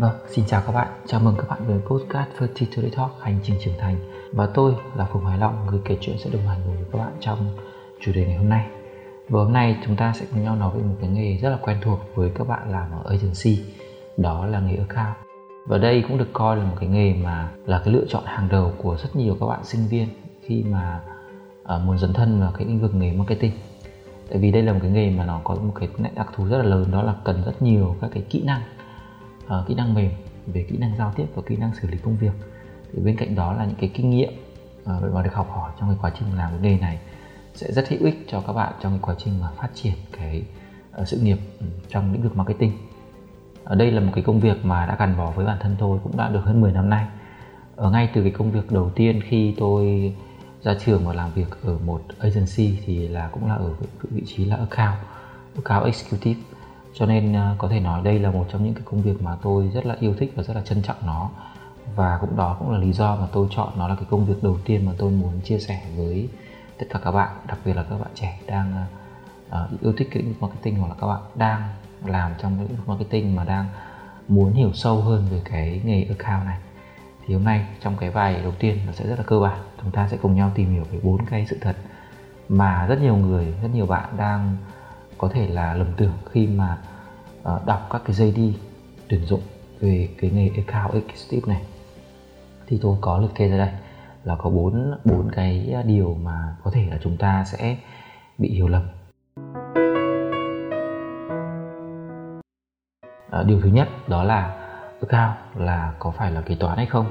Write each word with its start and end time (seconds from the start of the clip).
Vâng, 0.00 0.16
xin 0.28 0.44
chào 0.46 0.62
các 0.66 0.72
bạn, 0.72 0.88
chào 1.06 1.20
mừng 1.20 1.34
các 1.36 1.48
bạn 1.48 1.58
đến 1.68 1.80
podcast 1.86 2.28
Fertility 2.38 2.90
Talk 2.96 3.10
hành 3.20 3.38
trình 3.42 3.56
trưởng 3.60 3.78
thành. 3.78 3.96
Và 4.32 4.46
tôi 4.46 4.74
là 4.96 5.04
Phùng 5.04 5.22
Hoài 5.22 5.38
Long, 5.38 5.66
người 5.66 5.80
kể 5.84 5.96
chuyện 6.00 6.18
sẽ 6.18 6.30
đồng 6.30 6.46
hành 6.46 6.60
cùng 6.64 6.76
với 6.76 6.84
các 6.92 6.98
bạn 6.98 7.12
trong 7.20 7.38
chủ 8.00 8.12
đề 8.14 8.26
ngày 8.26 8.36
hôm 8.36 8.48
nay. 8.48 8.66
Và 9.28 9.42
hôm 9.42 9.52
nay 9.52 9.76
chúng 9.86 9.96
ta 9.96 10.12
sẽ 10.16 10.26
cùng 10.30 10.44
nhau 10.44 10.56
nói 10.56 10.70
về 10.76 10.82
một 10.82 10.94
cái 11.00 11.10
nghề 11.10 11.36
rất 11.36 11.50
là 11.50 11.58
quen 11.62 11.78
thuộc 11.82 12.00
với 12.14 12.30
các 12.34 12.48
bạn 12.48 12.70
làm 12.70 12.90
ở 12.90 13.10
agency 13.10 13.64
Đó 14.16 14.46
là 14.46 14.60
nghề 14.60 14.76
account. 14.76 15.16
Và 15.66 15.78
đây 15.78 16.04
cũng 16.08 16.18
được 16.18 16.28
coi 16.32 16.56
là 16.56 16.64
một 16.64 16.76
cái 16.80 16.88
nghề 16.88 17.14
mà 17.14 17.50
là 17.66 17.82
cái 17.84 17.94
lựa 17.94 18.04
chọn 18.08 18.22
hàng 18.26 18.48
đầu 18.48 18.72
của 18.78 18.96
rất 18.96 19.16
nhiều 19.16 19.36
các 19.40 19.46
bạn 19.46 19.64
sinh 19.64 19.86
viên 19.90 20.08
Khi 20.42 20.64
mà 20.70 21.00
uh, 21.62 21.82
muốn 21.84 21.98
dấn 21.98 22.12
thân 22.12 22.40
vào 22.40 22.52
cái 22.58 22.66
lĩnh 22.66 22.80
vực 22.80 22.94
nghề 22.94 23.12
marketing. 23.12 23.52
Tại 24.30 24.38
vì 24.38 24.52
đây 24.52 24.62
là 24.62 24.72
một 24.72 24.78
cái 24.82 24.90
nghề 24.90 25.10
mà 25.10 25.26
nó 25.26 25.40
có 25.44 25.54
một 25.54 25.72
cái 25.74 25.88
đặc 26.14 26.28
thù 26.36 26.44
rất 26.48 26.58
là 26.58 26.64
lớn 26.64 26.90
Đó 26.90 27.02
là 27.02 27.14
cần 27.24 27.42
rất 27.46 27.62
nhiều 27.62 27.96
các 28.00 28.10
cái 28.14 28.22
kỹ 28.30 28.42
năng 28.42 28.60
uh, 29.58 29.66
kỹ 29.68 29.74
năng 29.74 29.94
mềm 29.94 30.10
về 30.46 30.66
kỹ 30.70 30.76
năng 30.78 30.96
giao 30.96 31.12
tiếp 31.16 31.26
và 31.34 31.42
kỹ 31.46 31.56
năng 31.56 31.74
xử 31.74 31.88
lý 31.88 31.98
công 31.98 32.16
việc. 32.16 32.32
Thì 32.92 33.02
bên 33.02 33.16
cạnh 33.16 33.34
đó 33.34 33.52
là 33.52 33.64
những 33.64 33.76
cái 33.80 33.90
kinh 33.94 34.10
nghiệm 34.10 34.32
uh, 34.82 35.14
mà 35.14 35.22
được 35.22 35.34
học 35.34 35.50
hỏi 35.50 35.72
trong 35.80 35.88
cái 35.88 35.98
quá 36.02 36.12
trình 36.18 36.36
làm 36.36 36.50
cái 36.50 36.60
nghề 36.60 36.78
này 36.78 36.98
sẽ 37.54 37.72
rất 37.72 37.88
hữu 37.88 38.04
ích 38.04 38.24
cho 38.28 38.40
các 38.40 38.52
bạn 38.52 38.72
trong 38.82 38.92
cái 38.92 39.00
quá 39.02 39.14
trình 39.18 39.40
mà 39.40 39.48
phát 39.56 39.68
triển 39.74 39.94
cái 40.18 40.42
uh, 41.00 41.08
sự 41.08 41.20
nghiệp 41.20 41.38
ừ, 41.60 41.66
trong 41.88 42.12
lĩnh 42.12 42.22
vực 42.22 42.36
marketing. 42.36 42.72
Ở 43.64 43.74
đây 43.74 43.92
là 43.92 44.00
một 44.00 44.12
cái 44.14 44.24
công 44.24 44.40
việc 44.40 44.64
mà 44.64 44.86
đã 44.86 44.96
gắn 44.98 45.16
bó 45.18 45.30
với 45.30 45.46
bản 45.46 45.58
thân 45.60 45.76
tôi 45.78 45.98
cũng 46.02 46.16
đã 46.16 46.28
được 46.28 46.40
hơn 46.44 46.60
10 46.60 46.72
năm 46.72 46.90
nay. 46.90 47.06
Ở 47.76 47.90
ngay 47.90 48.10
từ 48.14 48.22
cái 48.22 48.30
công 48.30 48.50
việc 48.50 48.72
đầu 48.72 48.90
tiên 48.90 49.20
khi 49.28 49.54
tôi 49.58 50.14
ra 50.62 50.74
trường 50.84 51.06
và 51.06 51.12
làm 51.12 51.30
việc 51.34 51.62
ở 51.62 51.78
một 51.86 52.02
agency 52.18 52.78
thì 52.86 53.08
là 53.08 53.28
cũng 53.28 53.48
là 53.48 53.54
ở 53.54 53.74
vị 54.02 54.22
trí 54.26 54.44
là 54.44 54.56
account 54.56 54.98
account 55.56 55.84
executive 55.84 56.40
cho 56.94 57.06
nên 57.06 57.36
à, 57.36 57.54
có 57.58 57.68
thể 57.68 57.80
nói 57.80 58.02
đây 58.04 58.18
là 58.18 58.30
một 58.30 58.46
trong 58.52 58.64
những 58.64 58.74
cái 58.74 58.82
công 58.84 59.02
việc 59.02 59.22
mà 59.22 59.36
tôi 59.42 59.70
rất 59.74 59.86
là 59.86 59.96
yêu 60.00 60.14
thích 60.18 60.32
và 60.36 60.42
rất 60.42 60.54
là 60.54 60.62
trân 60.62 60.82
trọng 60.82 60.96
nó. 61.06 61.30
Và 61.96 62.18
cũng 62.20 62.36
đó 62.36 62.56
cũng 62.58 62.70
là 62.70 62.78
lý 62.78 62.92
do 62.92 63.16
mà 63.16 63.26
tôi 63.32 63.48
chọn 63.50 63.72
nó 63.76 63.88
là 63.88 63.94
cái 63.94 64.04
công 64.10 64.26
việc 64.26 64.42
đầu 64.42 64.58
tiên 64.64 64.86
mà 64.86 64.92
tôi 64.98 65.10
muốn 65.10 65.40
chia 65.44 65.58
sẻ 65.58 65.82
với 65.96 66.28
tất 66.78 66.86
cả 66.90 67.00
các 67.04 67.10
bạn 67.10 67.36
đặc 67.46 67.58
biệt 67.64 67.74
là 67.74 67.82
các 67.82 67.98
bạn 67.98 68.10
trẻ 68.14 68.38
đang 68.46 68.86
uh, 69.48 69.80
yêu 69.80 69.92
thích 69.96 70.08
cái 70.10 70.22
lĩnh 70.22 70.32
vực 70.32 70.42
marketing 70.42 70.76
hoặc 70.76 70.88
là 70.88 70.94
các 71.00 71.06
bạn 71.06 71.20
đang 71.34 71.62
làm 72.04 72.32
trong 72.38 72.60
lĩnh 72.60 72.76
vực 72.76 72.88
marketing 72.88 73.36
mà 73.36 73.44
đang 73.44 73.66
muốn 74.28 74.52
hiểu 74.52 74.72
sâu 74.72 75.00
hơn 75.00 75.26
về 75.30 75.40
cái 75.44 75.80
nghề 75.84 76.02
account 76.02 76.46
này. 76.46 76.58
Thì 77.26 77.34
hôm 77.34 77.44
nay 77.44 77.66
trong 77.80 77.96
cái 77.96 78.10
bài 78.10 78.40
đầu 78.42 78.52
tiên 78.58 78.78
nó 78.86 78.92
sẽ 78.92 79.06
rất 79.06 79.18
là 79.18 79.24
cơ 79.26 79.40
bản. 79.40 79.58
Chúng 79.82 79.90
ta 79.90 80.08
sẽ 80.08 80.16
cùng 80.16 80.34
nhau 80.34 80.52
tìm 80.54 80.72
hiểu 80.72 80.84
về 80.92 80.98
bốn 81.02 81.26
cái 81.26 81.46
sự 81.46 81.58
thật 81.60 81.76
mà 82.48 82.86
rất 82.86 83.00
nhiều 83.00 83.16
người 83.16 83.54
rất 83.62 83.68
nhiều 83.74 83.86
bạn 83.86 84.08
đang 84.16 84.56
có 85.20 85.28
thể 85.28 85.48
là 85.48 85.74
lầm 85.74 85.86
tưởng 85.96 86.12
khi 86.30 86.46
mà 86.46 86.78
uh, 87.40 87.66
đọc 87.66 87.86
các 87.90 88.02
cái 88.04 88.14
dây 88.14 88.32
đi 88.32 88.56
tuyển 89.08 89.24
dụng 89.24 89.40
về 89.80 90.08
cái 90.18 90.30
nghề 90.30 90.50
account 90.56 90.92
executive 91.08 91.54
này. 91.54 91.62
Thì 92.66 92.78
tôi 92.82 92.96
có 93.00 93.18
liệt 93.18 93.28
kê 93.34 93.48
ra 93.48 93.56
đây 93.56 93.70
là 94.24 94.36
có 94.36 94.50
bốn 94.50 94.94
bốn 95.04 95.30
cái 95.32 95.74
điều 95.86 96.14
mà 96.22 96.56
có 96.64 96.70
thể 96.70 96.86
là 96.90 96.98
chúng 97.02 97.16
ta 97.16 97.44
sẽ 97.44 97.76
bị 98.38 98.50
hiểu 98.50 98.68
lầm. 98.68 98.82
À, 103.30 103.42
điều 103.46 103.60
thứ 103.60 103.68
nhất 103.68 103.88
đó 104.08 104.24
là 104.24 104.56
account 105.00 105.36
là 105.56 105.92
có 105.98 106.10
phải 106.10 106.32
là 106.32 106.40
kế 106.40 106.54
toán 106.54 106.76
hay 106.76 106.86
không? 106.86 107.06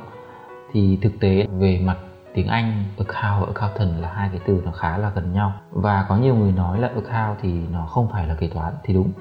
Thì 0.74 1.00
thực 1.02 1.20
tế 1.20 1.48
về 1.60 1.80
mặt 1.84 1.98
tiếng 2.34 2.48
Anh 2.48 2.84
account 2.98 3.42
và 3.42 3.54
accountant 3.54 4.02
là 4.02 4.14
hai 4.14 4.30
cái 4.30 4.40
từ 4.46 4.62
nó 4.66 4.72
khá 4.72 4.98
là 4.98 5.10
gần 5.10 5.34
nhau. 5.34 5.54
Và 5.72 6.06
có 6.10 6.18
nhiều 6.18 6.36
người 6.36 6.52
nói 6.52 6.80
là 6.80 6.88
account 6.88 7.38
thì 7.42 7.68
nó 7.72 7.86
không 7.86 8.10
phải 8.12 8.28
là 8.28 8.36
kế 8.36 8.48
toán 8.48 8.74
thì 8.84 8.94
đúng. 8.94 9.12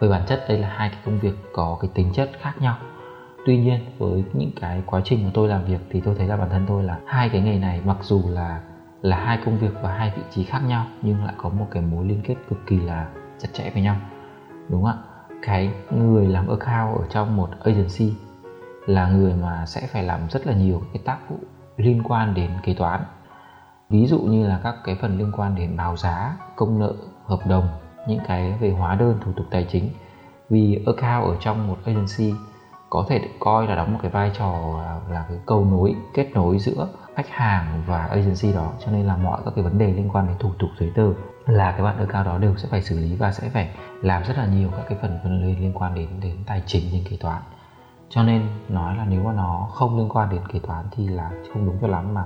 Về 0.00 0.08
bản 0.08 0.22
chất 0.26 0.44
đây 0.48 0.58
là 0.58 0.68
hai 0.68 0.88
cái 0.88 0.98
công 1.04 1.18
việc 1.18 1.34
có 1.52 1.78
cái 1.80 1.90
tính 1.94 2.12
chất 2.12 2.30
khác 2.40 2.54
nhau. 2.60 2.76
Tuy 3.46 3.58
nhiên, 3.58 3.80
với 3.98 4.24
những 4.32 4.50
cái 4.60 4.82
quá 4.86 5.00
trình 5.04 5.24
mà 5.24 5.30
tôi 5.34 5.48
làm 5.48 5.64
việc 5.64 5.80
thì 5.90 6.00
tôi 6.00 6.14
thấy 6.14 6.26
là 6.26 6.36
bản 6.36 6.50
thân 6.50 6.64
tôi 6.68 6.82
là 6.82 6.98
hai 7.06 7.28
cái 7.28 7.40
nghề 7.40 7.58
này 7.58 7.80
mặc 7.84 7.96
dù 8.00 8.22
là 8.28 8.60
là 9.02 9.16
hai 9.16 9.38
công 9.44 9.58
việc 9.58 9.72
và 9.82 9.92
hai 9.92 10.12
vị 10.16 10.22
trí 10.30 10.44
khác 10.44 10.60
nhau, 10.66 10.86
nhưng 11.02 11.24
lại 11.24 11.34
có 11.36 11.48
một 11.48 11.66
cái 11.70 11.82
mối 11.82 12.06
liên 12.06 12.20
kết 12.24 12.34
cực 12.48 12.58
kỳ 12.66 12.80
là 12.80 13.06
chặt 13.38 13.48
chẽ 13.52 13.70
với 13.70 13.82
nhau. 13.82 13.96
Đúng 14.68 14.82
không 14.82 14.90
ạ. 14.90 15.36
Cái 15.42 15.70
người 15.90 16.26
làm 16.26 16.48
account 16.48 16.98
ở 16.98 17.06
trong 17.10 17.36
một 17.36 17.48
agency 17.64 18.14
là 18.86 19.08
người 19.08 19.34
mà 19.42 19.66
sẽ 19.66 19.86
phải 19.92 20.02
làm 20.02 20.20
rất 20.30 20.46
là 20.46 20.54
nhiều 20.54 20.82
cái 20.92 21.02
tác 21.04 21.18
vụ 21.28 21.36
liên 21.76 22.02
quan 22.02 22.34
đến 22.34 22.50
kế 22.62 22.74
toán. 22.74 23.04
Ví 23.90 24.06
dụ 24.06 24.18
như 24.18 24.46
là 24.46 24.60
các 24.62 24.76
cái 24.84 24.94
phần 24.94 25.18
liên 25.18 25.32
quan 25.36 25.54
đến 25.54 25.76
báo 25.76 25.96
giá, 25.96 26.36
công 26.56 26.78
nợ, 26.78 26.94
hợp 27.24 27.46
đồng, 27.46 27.68
những 28.08 28.20
cái 28.26 28.52
về 28.60 28.70
hóa 28.70 28.94
đơn, 28.94 29.18
thủ 29.20 29.32
tục 29.36 29.46
tài 29.50 29.64
chính. 29.64 29.90
Vì 30.50 30.78
account 30.86 31.24
ở 31.24 31.36
trong 31.40 31.66
một 31.66 31.78
agency 31.84 32.34
có 32.90 33.04
thể 33.08 33.18
được 33.18 33.30
coi 33.40 33.66
là 33.66 33.74
đóng 33.74 33.92
một 33.92 33.98
cái 34.02 34.10
vai 34.10 34.30
trò 34.38 34.80
là 35.10 35.24
cái 35.28 35.38
cầu 35.46 35.64
nối, 35.64 35.94
kết 36.14 36.26
nối 36.34 36.58
giữa 36.58 36.88
khách 37.14 37.28
hàng 37.28 37.82
và 37.86 38.06
agency 38.06 38.52
đó. 38.52 38.72
Cho 38.78 38.92
nên 38.92 39.06
là 39.06 39.16
mọi 39.16 39.40
các 39.44 39.54
cái 39.54 39.64
vấn 39.64 39.78
đề 39.78 39.92
liên 39.92 40.08
quan 40.12 40.26
đến 40.26 40.36
thủ 40.38 40.52
tục 40.58 40.70
giấy 40.80 40.90
tờ 40.94 41.12
là 41.46 41.72
cái 41.72 41.82
bạn 41.82 41.96
account 41.96 42.26
đó 42.26 42.38
đều 42.38 42.56
sẽ 42.56 42.68
phải 42.68 42.82
xử 42.82 42.98
lý 42.98 43.14
và 43.14 43.32
sẽ 43.32 43.48
phải 43.48 43.68
làm 44.02 44.24
rất 44.24 44.38
là 44.38 44.46
nhiều 44.46 44.70
các 44.76 44.84
cái 44.88 44.98
phần 45.02 45.18
phần 45.22 45.42
liên 45.42 45.72
quan 45.74 45.94
đến 45.94 46.08
đến 46.22 46.36
tài 46.46 46.62
chính, 46.66 46.92
đến 46.92 47.02
kế 47.10 47.16
toán 47.16 47.42
cho 48.14 48.22
nên 48.22 48.48
nói 48.68 48.96
là 48.96 49.04
nếu 49.04 49.22
mà 49.22 49.32
nó 49.32 49.68
không 49.72 49.98
liên 49.98 50.08
quan 50.08 50.30
đến 50.30 50.40
kế 50.52 50.58
toán 50.58 50.84
thì 50.90 51.08
là 51.08 51.30
không 51.52 51.66
đúng 51.66 51.78
cho 51.80 51.86
lắm 51.86 52.14
mà. 52.14 52.24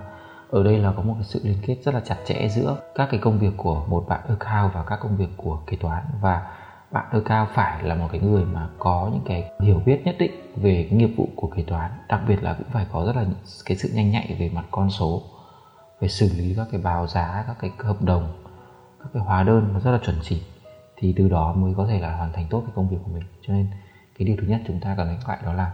Ở 0.50 0.62
đây 0.62 0.78
là 0.78 0.92
có 0.96 1.02
một 1.02 1.14
cái 1.14 1.24
sự 1.24 1.40
liên 1.44 1.58
kết 1.66 1.76
rất 1.84 1.94
là 1.94 2.00
chặt 2.00 2.16
chẽ 2.24 2.48
giữa 2.48 2.76
các 2.94 3.08
cái 3.10 3.20
công 3.20 3.38
việc 3.38 3.52
của 3.56 3.84
một 3.88 4.04
bạn 4.08 4.20
account 4.28 4.74
và 4.74 4.84
các 4.84 5.00
công 5.02 5.16
việc 5.16 5.28
của 5.36 5.58
kế 5.66 5.76
toán. 5.76 6.02
Và 6.20 6.46
bạn 6.90 7.04
account 7.10 7.48
phải 7.54 7.82
là 7.82 7.94
một 7.94 8.08
cái 8.12 8.20
người 8.20 8.44
mà 8.44 8.68
có 8.78 9.10
những 9.12 9.22
cái 9.24 9.50
hiểu 9.60 9.82
biết 9.86 10.02
nhất 10.04 10.16
định 10.18 10.32
về 10.56 10.86
cái 10.90 10.98
nghiệp 10.98 11.14
vụ 11.16 11.28
của 11.36 11.48
kế 11.56 11.62
toán. 11.62 11.90
Đặc 12.08 12.20
biệt 12.28 12.42
là 12.42 12.54
cũng 12.54 12.68
phải 12.72 12.86
có 12.92 13.04
rất 13.06 13.16
là 13.16 13.24
cái 13.64 13.76
sự 13.76 13.90
nhanh 13.94 14.10
nhạy 14.10 14.36
về 14.38 14.50
mặt 14.54 14.64
con 14.70 14.90
số, 14.90 15.22
về 16.00 16.08
xử 16.08 16.30
lý 16.36 16.54
các 16.56 16.66
cái 16.72 16.80
báo 16.80 17.06
giá, 17.06 17.44
các 17.46 17.56
cái 17.60 17.70
hợp 17.78 18.02
đồng, 18.02 18.42
các 19.00 19.08
cái 19.14 19.22
hóa 19.22 19.42
đơn 19.42 19.70
nó 19.72 19.80
rất 19.80 19.90
là 19.90 19.98
chuẩn 19.98 20.16
chỉ. 20.22 20.42
Thì 20.96 21.14
từ 21.16 21.28
đó 21.28 21.52
mới 21.52 21.74
có 21.76 21.86
thể 21.86 22.00
là 22.00 22.16
hoàn 22.16 22.32
thành 22.32 22.46
tốt 22.50 22.62
cái 22.66 22.72
công 22.74 22.88
việc 22.88 22.98
của 23.04 23.10
mình. 23.14 23.24
Cho 23.46 23.52
nên 23.54 23.66
cái 24.18 24.26
điều 24.26 24.36
thứ 24.40 24.46
nhất 24.46 24.60
chúng 24.66 24.80
ta 24.80 24.94
cần 24.96 25.06
đánh 25.06 25.18
lại 25.28 25.38
đó 25.44 25.52
là 25.52 25.72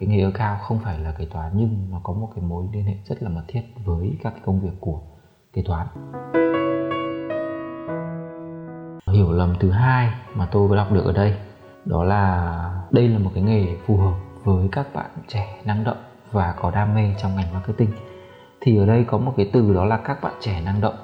cái 0.00 0.08
nghề 0.08 0.22
ở 0.22 0.30
cao 0.34 0.58
không 0.62 0.78
phải 0.84 0.98
là 0.98 1.12
kế 1.12 1.24
toán, 1.24 1.52
nhưng 1.54 1.86
nó 1.90 2.00
có 2.02 2.12
một 2.12 2.28
cái 2.34 2.44
mối 2.44 2.64
liên 2.72 2.84
hệ 2.84 2.94
rất 3.04 3.22
là 3.22 3.28
mật 3.28 3.42
thiết 3.48 3.62
với 3.84 4.16
các 4.22 4.30
cái 4.30 4.40
công 4.44 4.60
việc 4.60 4.72
của 4.80 5.00
kế 5.52 5.62
toán. 5.62 5.86
Hiểu 9.12 9.32
lầm 9.32 9.54
thứ 9.60 9.70
hai 9.70 10.12
mà 10.34 10.46
tôi 10.50 10.68
vừa 10.68 10.76
đọc 10.76 10.92
được 10.92 11.04
ở 11.04 11.12
đây, 11.12 11.34
đó 11.84 12.04
là 12.04 12.84
đây 12.90 13.08
là 13.08 13.18
một 13.18 13.30
cái 13.34 13.42
nghề 13.42 13.76
phù 13.86 13.96
hợp 13.96 14.14
với 14.44 14.68
các 14.72 14.94
bạn 14.94 15.10
trẻ 15.28 15.60
năng 15.64 15.84
động 15.84 16.02
và 16.32 16.54
có 16.60 16.70
đam 16.70 16.94
mê 16.94 17.14
trong 17.18 17.36
ngành 17.36 17.52
marketing. 17.54 17.90
Thì 18.60 18.78
ở 18.78 18.86
đây 18.86 19.04
có 19.04 19.18
một 19.18 19.34
cái 19.36 19.50
từ 19.52 19.74
đó 19.74 19.84
là 19.84 19.96
các 19.96 20.22
bạn 20.22 20.34
trẻ 20.40 20.60
năng 20.60 20.80
động. 20.80 20.96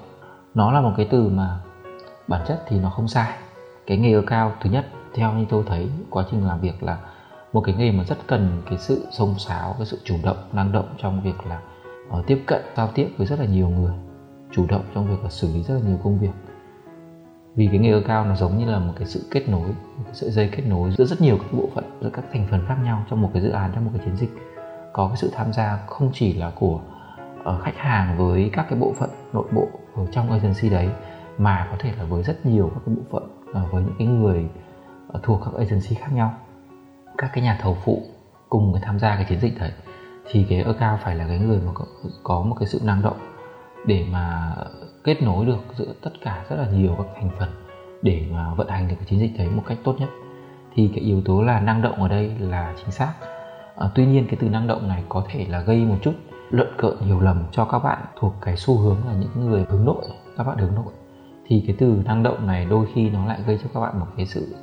Nó 0.55 0.73
là 0.73 0.81
một 0.81 0.93
cái 0.97 1.09
từ 1.11 1.29
mà 1.29 1.59
bản 2.29 2.41
chất 2.49 2.63
thì 2.69 2.81
nó 2.81 2.91
không 2.91 3.09
sai. 3.09 3.33
Cái 3.87 3.99
nghề 3.99 4.13
ở 4.13 4.23
cao 4.27 4.53
thứ 4.61 4.71
nhất 4.71 4.87
theo 5.15 5.33
như 5.33 5.45
tôi 5.49 5.65
thấy 5.67 5.89
quá 6.11 6.25
trình 6.31 6.47
làm 6.47 6.61
việc 6.61 6.83
là 6.83 6.99
một 7.53 7.61
cái 7.61 7.75
nghề 7.75 7.93
mà 7.93 8.05
rất 8.05 8.19
cần 8.27 8.63
cái 8.67 8.79
sự 8.79 9.07
sông 9.11 9.35
sáo 9.39 9.75
cái 9.79 9.87
sự 9.87 9.99
chủ 10.05 10.17
động 10.23 10.37
năng 10.53 10.73
động 10.73 10.95
trong 10.99 11.23
việc 11.23 11.47
là 11.47 11.61
uh, 12.19 12.27
tiếp 12.27 12.43
cận 12.47 12.63
giao 12.77 12.89
tiếp 12.95 13.09
với 13.17 13.27
rất 13.27 13.39
là 13.39 13.47
nhiều 13.47 13.69
người 13.69 13.93
chủ 14.53 14.67
động 14.69 14.83
trong 14.95 15.09
việc 15.09 15.23
là 15.23 15.31
xử 15.31 15.55
lý 15.55 15.63
rất 15.63 15.75
là 15.75 15.81
nhiều 15.89 15.99
công 16.05 16.19
việc. 16.19 16.31
Vì 17.57 17.67
cái 17.67 17.79
nghề 17.79 18.01
cao 18.01 18.25
nó 18.25 18.35
giống 18.37 18.59
như 18.59 18.71
là 18.71 18.79
một 18.79 18.93
cái 18.97 19.07
sự 19.07 19.25
kết 19.31 19.49
nối 19.49 19.69
một 19.69 20.05
cái 20.05 20.15
sợi 20.15 20.31
dây 20.31 20.49
kết 20.53 20.63
nối 20.67 20.91
giữa 20.91 21.05
rất 21.05 21.21
nhiều 21.21 21.39
các 21.39 21.53
bộ 21.53 21.69
phận 21.75 21.85
giữa 22.01 22.11
các 22.13 22.25
thành 22.33 22.47
phần 22.51 22.61
khác 22.69 22.77
nhau 22.85 23.05
trong 23.11 23.23
một 23.23 23.31
cái 23.33 23.43
dự 23.43 23.51
án 23.51 23.71
trong 23.75 23.85
một 23.85 23.91
cái 23.95 24.05
chiến 24.05 24.17
dịch. 24.17 24.31
Có 24.93 25.09
cái 25.09 25.17
sự 25.17 25.31
tham 25.35 25.53
gia 25.53 25.79
không 25.87 26.11
chỉ 26.13 26.33
là 26.33 26.51
của 26.51 26.81
uh, 27.41 27.63
khách 27.63 27.77
hàng 27.77 28.19
với 28.19 28.51
các 28.53 28.67
cái 28.71 28.79
bộ 28.79 28.93
phận 28.97 29.11
nội 29.33 29.47
bộ 29.53 29.69
ở 29.95 30.07
trong 30.13 30.31
agency 30.31 30.69
đấy 30.69 30.89
mà 31.39 31.69
có 31.71 31.77
thể 31.81 31.93
là 31.99 32.05
với 32.05 32.23
rất 32.23 32.47
nhiều 32.47 32.71
các 32.75 32.81
cái 32.87 32.95
bộ 32.95 33.03
phận 33.11 33.25
uh, 33.65 33.73
với 33.73 33.83
những 33.83 33.95
cái 33.99 34.07
người 34.07 34.49
thuộc 35.23 35.41
các 35.45 35.55
agency 35.59 35.95
khác 35.95 36.13
nhau. 36.13 36.35
Các 37.19 37.31
cái 37.35 37.45
nhà 37.45 37.59
thầu 37.61 37.77
phụ 37.85 38.03
cùng 38.49 38.73
cái 38.73 38.83
tham 38.85 38.99
gia 38.99 39.17
cái 39.17 39.27
chiến 39.29 39.41
dịch 39.41 39.59
đấy 39.61 39.73
thì 40.31 40.47
cái 40.49 40.63
account 40.63 41.01
phải 41.01 41.17
là 41.17 41.27
cái 41.29 41.39
người 41.39 41.61
mà 41.67 41.73
có, 41.75 41.85
có 42.23 42.43
một 42.43 42.57
cái 42.61 42.69
sự 42.69 42.81
năng 42.85 43.03
động 43.03 43.17
để 43.87 44.07
mà 44.13 44.55
kết 45.05 45.23
nối 45.23 45.47
được 45.47 45.59
giữa 45.77 45.95
tất 46.03 46.11
cả 46.21 46.45
rất 46.49 46.57
là 46.57 46.69
nhiều 46.71 46.95
các 46.99 47.07
thành 47.15 47.31
phần 47.39 47.49
để 48.03 48.27
mà 48.33 48.55
vận 48.55 48.69
hành 48.69 48.89
được 48.89 48.95
cái 48.99 49.07
chiến 49.07 49.21
dịch 49.21 49.39
đấy 49.39 49.49
một 49.51 49.63
cách 49.67 49.79
tốt 49.85 49.97
nhất. 49.99 50.09
Thì 50.75 50.91
cái 50.95 51.05
yếu 51.05 51.23
tố 51.25 51.43
là 51.43 51.61
năng 51.61 51.83
động 51.83 52.03
ở 52.03 52.09
đây 52.09 52.33
là 52.39 52.75
chính 52.77 52.91
xác. 52.91 53.13
À, 53.77 53.89
tuy 53.95 54.07
nhiên 54.07 54.27
cái 54.27 54.37
từ 54.41 54.49
năng 54.49 54.67
động 54.67 54.89
này 54.89 55.05
có 55.09 55.25
thể 55.29 55.47
là 55.49 55.61
gây 55.61 55.85
một 55.85 55.97
chút 56.03 56.13
luận 56.51 56.69
cợn 56.79 56.99
hiểu 57.01 57.21
lầm 57.21 57.45
cho 57.53 57.65
các 57.65 57.79
bạn 57.79 57.99
thuộc 58.17 58.35
cái 58.41 58.57
xu 58.57 58.79
hướng 58.79 58.97
là 59.07 59.13
những 59.13 59.47
người 59.47 59.65
hướng 59.69 59.85
nội 59.85 60.05
các 60.37 60.45
bạn 60.45 60.59
hướng 60.59 60.75
nội. 60.75 60.93
Thì 61.47 61.65
cái 61.67 61.77
từ 61.79 62.03
năng 62.05 62.23
động 62.23 62.47
này 62.47 62.67
đôi 62.71 62.87
khi 62.95 63.11
nó 63.11 63.27
lại 63.27 63.41
gây 63.47 63.59
cho 63.63 63.69
các 63.75 63.81
bạn 63.81 64.01
một 64.01 64.07
cái 64.17 64.27
sự 64.27 64.55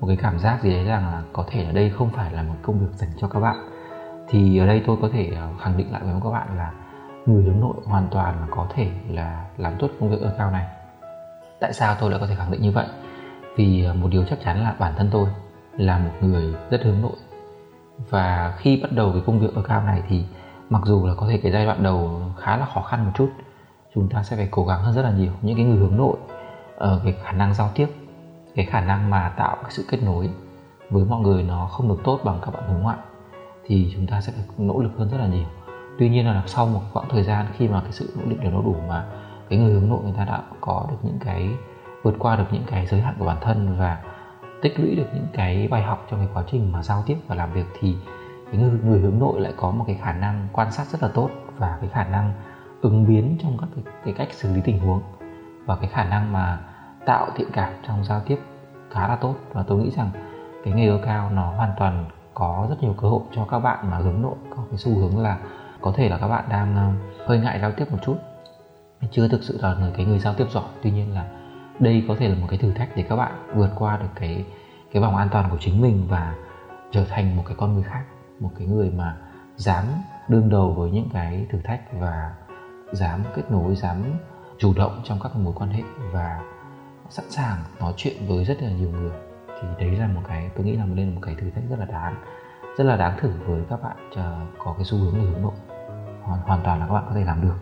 một 0.00 0.06
cái 0.06 0.16
cảm 0.16 0.38
giác 0.38 0.62
gì 0.62 0.70
đấy 0.70 0.84
rằng 0.84 1.06
là 1.06 1.22
có 1.32 1.44
thể 1.46 1.64
ở 1.64 1.72
đây 1.72 1.90
không 1.90 2.10
phải 2.10 2.32
là 2.32 2.42
một 2.42 2.54
công 2.62 2.78
việc 2.78 2.92
dành 2.92 3.10
cho 3.16 3.28
các 3.28 3.40
bạn. 3.40 3.56
Thì 4.28 4.58
ở 4.58 4.66
đây 4.66 4.82
tôi 4.86 4.96
có 5.02 5.08
thể 5.12 5.30
ờ, 5.36 5.48
khẳng 5.60 5.76
định 5.76 5.92
lại 5.92 6.00
với 6.04 6.14
các 6.24 6.30
bạn 6.30 6.56
là 6.56 6.72
người 7.26 7.44
hướng 7.44 7.60
nội 7.60 7.74
hoàn 7.84 8.08
toàn 8.10 8.40
là 8.40 8.46
có 8.50 8.66
thể 8.74 8.90
là 9.08 9.44
làm 9.56 9.72
tốt 9.78 9.90
công 10.00 10.10
việc 10.10 10.20
ở 10.20 10.34
cao 10.38 10.50
này. 10.50 10.66
Tại 11.60 11.72
sao 11.72 11.96
tôi 12.00 12.10
lại 12.10 12.20
có 12.20 12.26
thể 12.26 12.34
khẳng 12.34 12.50
định 12.50 12.62
như 12.62 12.70
vậy? 12.70 12.86
Vì 13.56 13.84
ờ, 13.84 13.94
một 13.94 14.08
điều 14.10 14.24
chắc 14.24 14.38
chắn 14.44 14.64
là 14.64 14.74
bản 14.78 14.92
thân 14.96 15.08
tôi 15.12 15.28
là 15.76 15.98
một 15.98 16.12
người 16.20 16.54
rất 16.70 16.82
hướng 16.82 17.00
nội. 17.02 17.16
Và 18.10 18.54
khi 18.58 18.80
bắt 18.82 18.92
đầu 18.92 19.12
cái 19.12 19.22
công 19.26 19.38
việc 19.38 19.54
ở 19.54 19.62
cao 19.62 19.82
này 19.82 20.02
thì 20.08 20.24
mặc 20.70 20.82
dù 20.84 21.06
là 21.06 21.14
có 21.14 21.26
thể 21.28 21.40
cái 21.42 21.52
giai 21.52 21.66
đoạn 21.66 21.82
đầu 21.82 22.22
khá 22.38 22.56
là 22.56 22.66
khó 22.74 22.82
khăn 22.82 23.04
một 23.04 23.10
chút, 23.14 23.30
chúng 23.94 24.08
ta 24.08 24.22
sẽ 24.22 24.36
phải 24.36 24.48
cố 24.50 24.64
gắng 24.64 24.82
hơn 24.82 24.94
rất 24.94 25.02
là 25.02 25.10
nhiều. 25.10 25.32
Những 25.42 25.56
cái 25.56 25.64
người 25.64 25.78
hướng 25.78 25.96
nội 25.96 26.16
ờ, 26.76 26.90
ở 26.90 27.00
cái 27.04 27.14
khả 27.22 27.32
năng 27.32 27.54
giao 27.54 27.70
tiếp 27.74 27.86
cái 28.54 28.66
khả 28.66 28.80
năng 28.80 29.10
mà 29.10 29.32
tạo 29.36 29.56
cái 29.62 29.70
sự 29.70 29.84
kết 29.88 30.02
nối 30.02 30.30
với 30.90 31.04
mọi 31.04 31.20
người 31.20 31.42
nó 31.42 31.66
không 31.66 31.88
được 31.88 32.00
tốt 32.04 32.20
bằng 32.24 32.38
các 32.42 32.50
bạn 32.54 32.62
hướng 32.68 32.82
ngoại 32.82 32.98
thì 33.66 33.90
chúng 33.94 34.06
ta 34.06 34.20
sẽ 34.20 34.32
phải 34.32 34.44
nỗ 34.58 34.80
lực 34.80 34.90
hơn 34.98 35.08
rất 35.08 35.18
là 35.18 35.26
nhiều. 35.26 35.46
Tuy 35.98 36.08
nhiên 36.08 36.26
là 36.26 36.42
sau 36.46 36.66
một 36.66 36.80
quãng 36.92 37.08
thời 37.10 37.22
gian 37.22 37.46
khi 37.56 37.68
mà 37.68 37.80
cái 37.80 37.92
sự 37.92 38.12
nỗ 38.16 38.30
lực 38.30 38.40
đều 38.40 38.50
nó 38.50 38.62
đủ 38.62 38.76
mà 38.88 39.06
cái 39.48 39.58
người 39.58 39.72
hướng 39.72 39.88
nội 39.88 40.00
người 40.02 40.14
ta 40.16 40.24
đã 40.24 40.42
có 40.60 40.86
được 40.90 40.96
những 41.02 41.18
cái 41.24 41.50
vượt 42.02 42.14
qua 42.18 42.36
được 42.36 42.44
những 42.50 42.64
cái 42.66 42.86
giới 42.86 43.00
hạn 43.00 43.14
của 43.18 43.24
bản 43.24 43.36
thân 43.40 43.76
và 43.78 44.02
tích 44.62 44.80
lũy 44.80 44.94
được 44.94 45.06
những 45.14 45.26
cái 45.32 45.68
bài 45.68 45.82
học 45.82 46.06
trong 46.10 46.20
cái 46.20 46.28
quá 46.34 46.44
trình 46.50 46.72
mà 46.72 46.82
giao 46.82 47.02
tiếp 47.06 47.16
và 47.26 47.34
làm 47.34 47.52
việc 47.52 47.66
thì 47.80 47.96
cái 48.52 48.60
người, 48.60 48.70
người 48.84 49.00
hướng 49.00 49.18
nội 49.18 49.40
lại 49.40 49.52
có 49.56 49.70
một 49.70 49.84
cái 49.86 49.98
khả 50.02 50.12
năng 50.12 50.48
quan 50.52 50.72
sát 50.72 50.86
rất 50.86 51.02
là 51.02 51.08
tốt 51.14 51.30
và 51.58 51.78
cái 51.80 51.90
khả 51.90 52.04
năng 52.04 52.32
ứng 52.80 53.06
biến 53.06 53.36
trong 53.42 53.58
các 53.58 53.68
cái, 53.74 53.84
cái 54.04 54.14
cách 54.14 54.28
xử 54.32 54.54
lý 54.54 54.60
tình 54.64 54.78
huống 54.78 55.02
và 55.66 55.76
cái 55.76 55.88
khả 55.88 56.04
năng 56.04 56.32
mà 56.32 56.58
tạo 57.10 57.30
thiện 57.36 57.48
cảm 57.52 57.72
trong 57.86 58.04
giao 58.04 58.20
tiếp 58.26 58.38
khá 58.90 59.08
là 59.08 59.16
tốt. 59.16 59.34
Và 59.52 59.62
tôi 59.62 59.78
nghĩ 59.78 59.90
rằng 59.90 60.10
cái 60.64 60.74
nghề 60.74 60.88
ơ 60.88 61.00
cao 61.04 61.30
nó 61.30 61.52
hoàn 61.52 61.70
toàn 61.78 62.04
có 62.34 62.66
rất 62.70 62.76
nhiều 62.80 62.94
cơ 63.00 63.08
hội 63.08 63.20
cho 63.32 63.44
các 63.44 63.58
bạn 63.58 63.90
mà 63.90 63.96
hướng 63.96 64.22
nội, 64.22 64.34
có 64.56 64.62
cái 64.70 64.78
xu 64.78 64.98
hướng 64.98 65.18
là 65.18 65.38
có 65.80 65.92
thể 65.96 66.08
là 66.08 66.18
các 66.18 66.28
bạn 66.28 66.44
đang 66.48 66.76
ờ, 66.76 66.90
hơi 67.26 67.38
ngại 67.38 67.60
giao 67.60 67.72
tiếp 67.72 67.84
một 67.90 67.98
chút. 68.02 68.16
Chưa 69.10 69.28
thực 69.28 69.42
sự 69.42 69.58
là 69.62 69.74
người, 69.74 69.92
cái 69.96 70.06
người 70.06 70.18
giao 70.18 70.34
tiếp 70.34 70.46
giỏi. 70.50 70.64
Tuy 70.82 70.90
nhiên 70.90 71.14
là 71.14 71.24
đây 71.78 72.04
có 72.08 72.14
thể 72.18 72.28
là 72.28 72.34
một 72.40 72.46
cái 72.50 72.58
thử 72.58 72.72
thách 72.72 72.88
để 72.96 73.04
các 73.08 73.16
bạn 73.16 73.32
vượt 73.54 73.70
qua 73.78 73.96
được 73.96 74.08
cái 74.14 74.44
cái 74.92 75.02
vòng 75.02 75.16
an 75.16 75.28
toàn 75.32 75.50
của 75.50 75.58
chính 75.60 75.80
mình 75.80 76.06
và 76.08 76.34
trở 76.90 77.04
thành 77.04 77.36
một 77.36 77.42
cái 77.46 77.56
con 77.58 77.74
người 77.74 77.82
khác, 77.82 78.04
một 78.40 78.50
cái 78.58 78.66
người 78.66 78.90
mà 78.90 79.16
dám 79.56 79.84
đương 80.28 80.48
đầu 80.48 80.72
với 80.72 80.90
những 80.90 81.08
cái 81.12 81.46
thử 81.50 81.58
thách 81.64 81.80
và 81.92 82.34
dám 82.92 83.22
kết 83.36 83.50
nối, 83.50 83.76
dám 83.76 84.02
chủ 84.58 84.74
động 84.76 85.00
trong 85.04 85.18
các 85.22 85.36
mối 85.36 85.54
quan 85.56 85.70
hệ 85.70 85.82
và 86.12 86.40
sẵn 87.10 87.30
sàng 87.30 87.58
nói 87.80 87.92
chuyện 87.96 88.16
với 88.28 88.44
rất 88.44 88.62
là 88.62 88.70
nhiều 88.70 88.90
người. 88.90 89.12
Thì 89.46 89.68
đấy 89.78 89.96
là 89.96 90.06
một 90.06 90.20
cái 90.28 90.50
tôi 90.56 90.64
nghĩ 90.64 90.76
là 90.76 90.84
nên 90.84 91.08
là 91.08 91.14
một 91.14 91.20
cái 91.24 91.34
thử 91.34 91.50
thách 91.50 91.64
rất 91.70 91.78
là 91.78 91.84
đáng 91.84 92.14
rất 92.78 92.84
là 92.84 92.96
đáng 92.96 93.18
thử 93.20 93.30
với 93.46 93.62
các 93.70 93.82
bạn 93.82 93.96
có 94.58 94.74
cái 94.76 94.84
xu 94.84 94.98
hướng 94.98 95.18
là 95.18 95.24
hướng 95.24 95.42
nội. 95.42 95.52
Hoàn, 96.22 96.40
hoàn 96.40 96.60
toàn 96.64 96.80
là 96.80 96.86
các 96.86 96.94
bạn 96.94 97.04
có 97.08 97.14
thể 97.14 97.24
làm 97.24 97.40
được. 97.42 97.54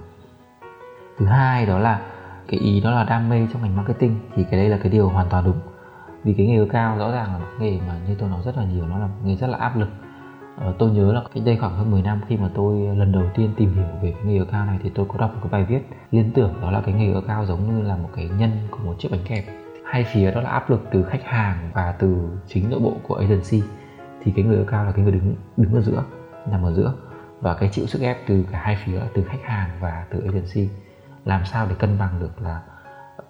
Thứ 1.18 1.26
hai 1.26 1.66
đó 1.66 1.78
là 1.78 2.00
cái 2.48 2.60
ý 2.60 2.80
đó 2.80 2.90
là 2.90 3.04
đam 3.04 3.28
mê 3.28 3.46
trong 3.52 3.62
ngành 3.62 3.76
marketing 3.76 4.18
thì 4.34 4.44
cái 4.50 4.60
đây 4.60 4.68
là 4.68 4.78
cái 4.82 4.92
điều 4.92 5.08
hoàn 5.08 5.28
toàn 5.28 5.44
đúng. 5.44 5.60
Vì 6.24 6.34
cái 6.34 6.46
nghề 6.46 6.66
cao 6.72 6.98
rõ 6.98 7.10
ràng 7.10 7.32
là 7.32 7.40
nghề 7.58 7.80
mà 7.88 7.98
như 8.08 8.14
tôi 8.18 8.28
nói 8.28 8.42
rất 8.44 8.56
là 8.56 8.64
nhiều 8.64 8.86
nó 8.86 8.98
là 8.98 9.08
nghề 9.24 9.36
rất 9.36 9.46
là 9.46 9.58
áp 9.58 9.76
lực. 9.76 9.88
Ờ, 10.60 10.75
tôi 10.78 10.90
nhớ 10.90 11.12
là 11.12 11.22
cách 11.34 11.43
đây 11.46 11.56
khoảng 11.56 11.75
hơn 11.76 11.90
10 11.90 12.02
năm 12.02 12.20
khi 12.28 12.37
mà 12.37 12.49
tôi 12.55 12.96
lần 12.96 13.12
đầu 13.12 13.25
tiên 13.34 13.50
tìm 13.56 13.75
hiểu 13.75 13.87
về 14.02 14.12
cái 14.12 14.22
nghề 14.25 14.44
cao 14.52 14.66
này 14.66 14.78
thì 14.82 14.90
tôi 14.94 15.06
có 15.08 15.19
đọc 15.19 15.31
một 15.34 15.40
cái 15.43 15.50
bài 15.52 15.64
viết 15.64 15.81
liên 16.10 16.31
tưởng 16.34 16.55
đó 16.60 16.70
là 16.70 16.81
cái 16.81 16.94
nghề 16.94 17.14
cao 17.26 17.46
giống 17.46 17.66
như 17.66 17.82
là 17.82 17.96
một 17.96 18.08
cái 18.16 18.28
nhân 18.38 18.50
của 18.70 18.78
một 18.84 18.94
chiếc 18.99 19.08
bánh 19.10 19.25
kẹp. 19.25 19.44
Hai 19.84 20.05
phía 20.05 20.31
đó 20.31 20.40
là 20.40 20.50
áp 20.50 20.70
lực 20.70 20.81
từ 20.90 21.02
khách 21.02 21.25
hàng 21.25 21.70
và 21.75 21.93
từ 21.99 22.38
chính 22.46 22.70
nội 22.70 22.81
bộ 22.81 22.93
của 23.08 23.14
agency. 23.14 23.62
Thì 24.22 24.32
cái 24.37 24.44
người 24.44 24.64
cao 24.66 24.84
là 24.84 24.93
cái 24.93 25.05
người 25.05 25.12
đứng 25.12 25.34
đứng 25.56 25.75
ở 25.75 25.81
giữa, 25.81 26.02
nằm 26.50 26.62
ở 26.62 26.72
giữa 26.72 26.93
và 27.40 27.54
cái 27.54 27.69
chịu 27.72 27.87
sức 27.87 28.02
ép 28.02 28.16
từ 28.26 28.44
cả 28.52 28.61
hai 28.62 28.76
phía 28.84 29.00
từ 29.14 29.25
khách 29.25 29.43
hàng 29.43 29.70
và 29.81 30.06
từ 30.11 30.20
agency. 30.20 30.69
Làm 31.25 31.44
sao 31.44 31.66
để 31.66 31.75
cân 31.78 31.99
bằng 31.99 32.20
được 32.20 32.43
là 32.43 32.61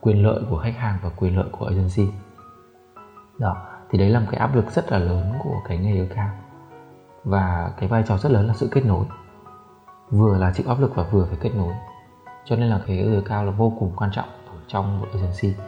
quyền 0.00 0.22
lợi 0.22 0.42
của 0.50 0.58
khách 0.58 0.76
hàng 0.76 0.98
và 1.02 1.10
quyền 1.16 1.36
lợi 1.36 1.48
của 1.52 1.66
agency? 1.66 2.12
Đó, 3.38 3.56
thì 3.90 3.98
đấy 3.98 4.10
là 4.10 4.20
một 4.20 4.26
cái 4.30 4.40
áp 4.40 4.54
lực 4.54 4.70
rất 4.70 4.92
là 4.92 4.98
lớn 4.98 5.32
của 5.42 5.56
cái 5.68 5.78
nghề 5.78 6.06
cao 6.14 6.30
và 7.24 7.72
cái 7.76 7.88
vai 7.88 8.02
trò 8.06 8.16
rất 8.16 8.32
lớn 8.32 8.46
là 8.46 8.54
sự 8.54 8.68
kết 8.72 8.84
nối. 8.84 9.04
Vừa 10.10 10.38
là 10.38 10.52
chịu 10.52 10.66
áp 10.68 10.80
lực 10.80 10.94
và 10.94 11.02
vừa 11.02 11.24
phải 11.24 11.38
kết 11.40 11.50
nối. 11.56 11.74
Cho 12.44 12.56
nên 12.56 12.68
là 12.68 12.80
cái 12.86 12.96
người 12.96 13.22
cao 13.22 13.44
là 13.44 13.50
vô 13.50 13.72
cùng 13.78 13.92
quan 13.96 14.10
trọng 14.10 14.28
ở 14.28 14.56
trong 14.68 15.00
một 15.00 15.06
agency. 15.12 15.62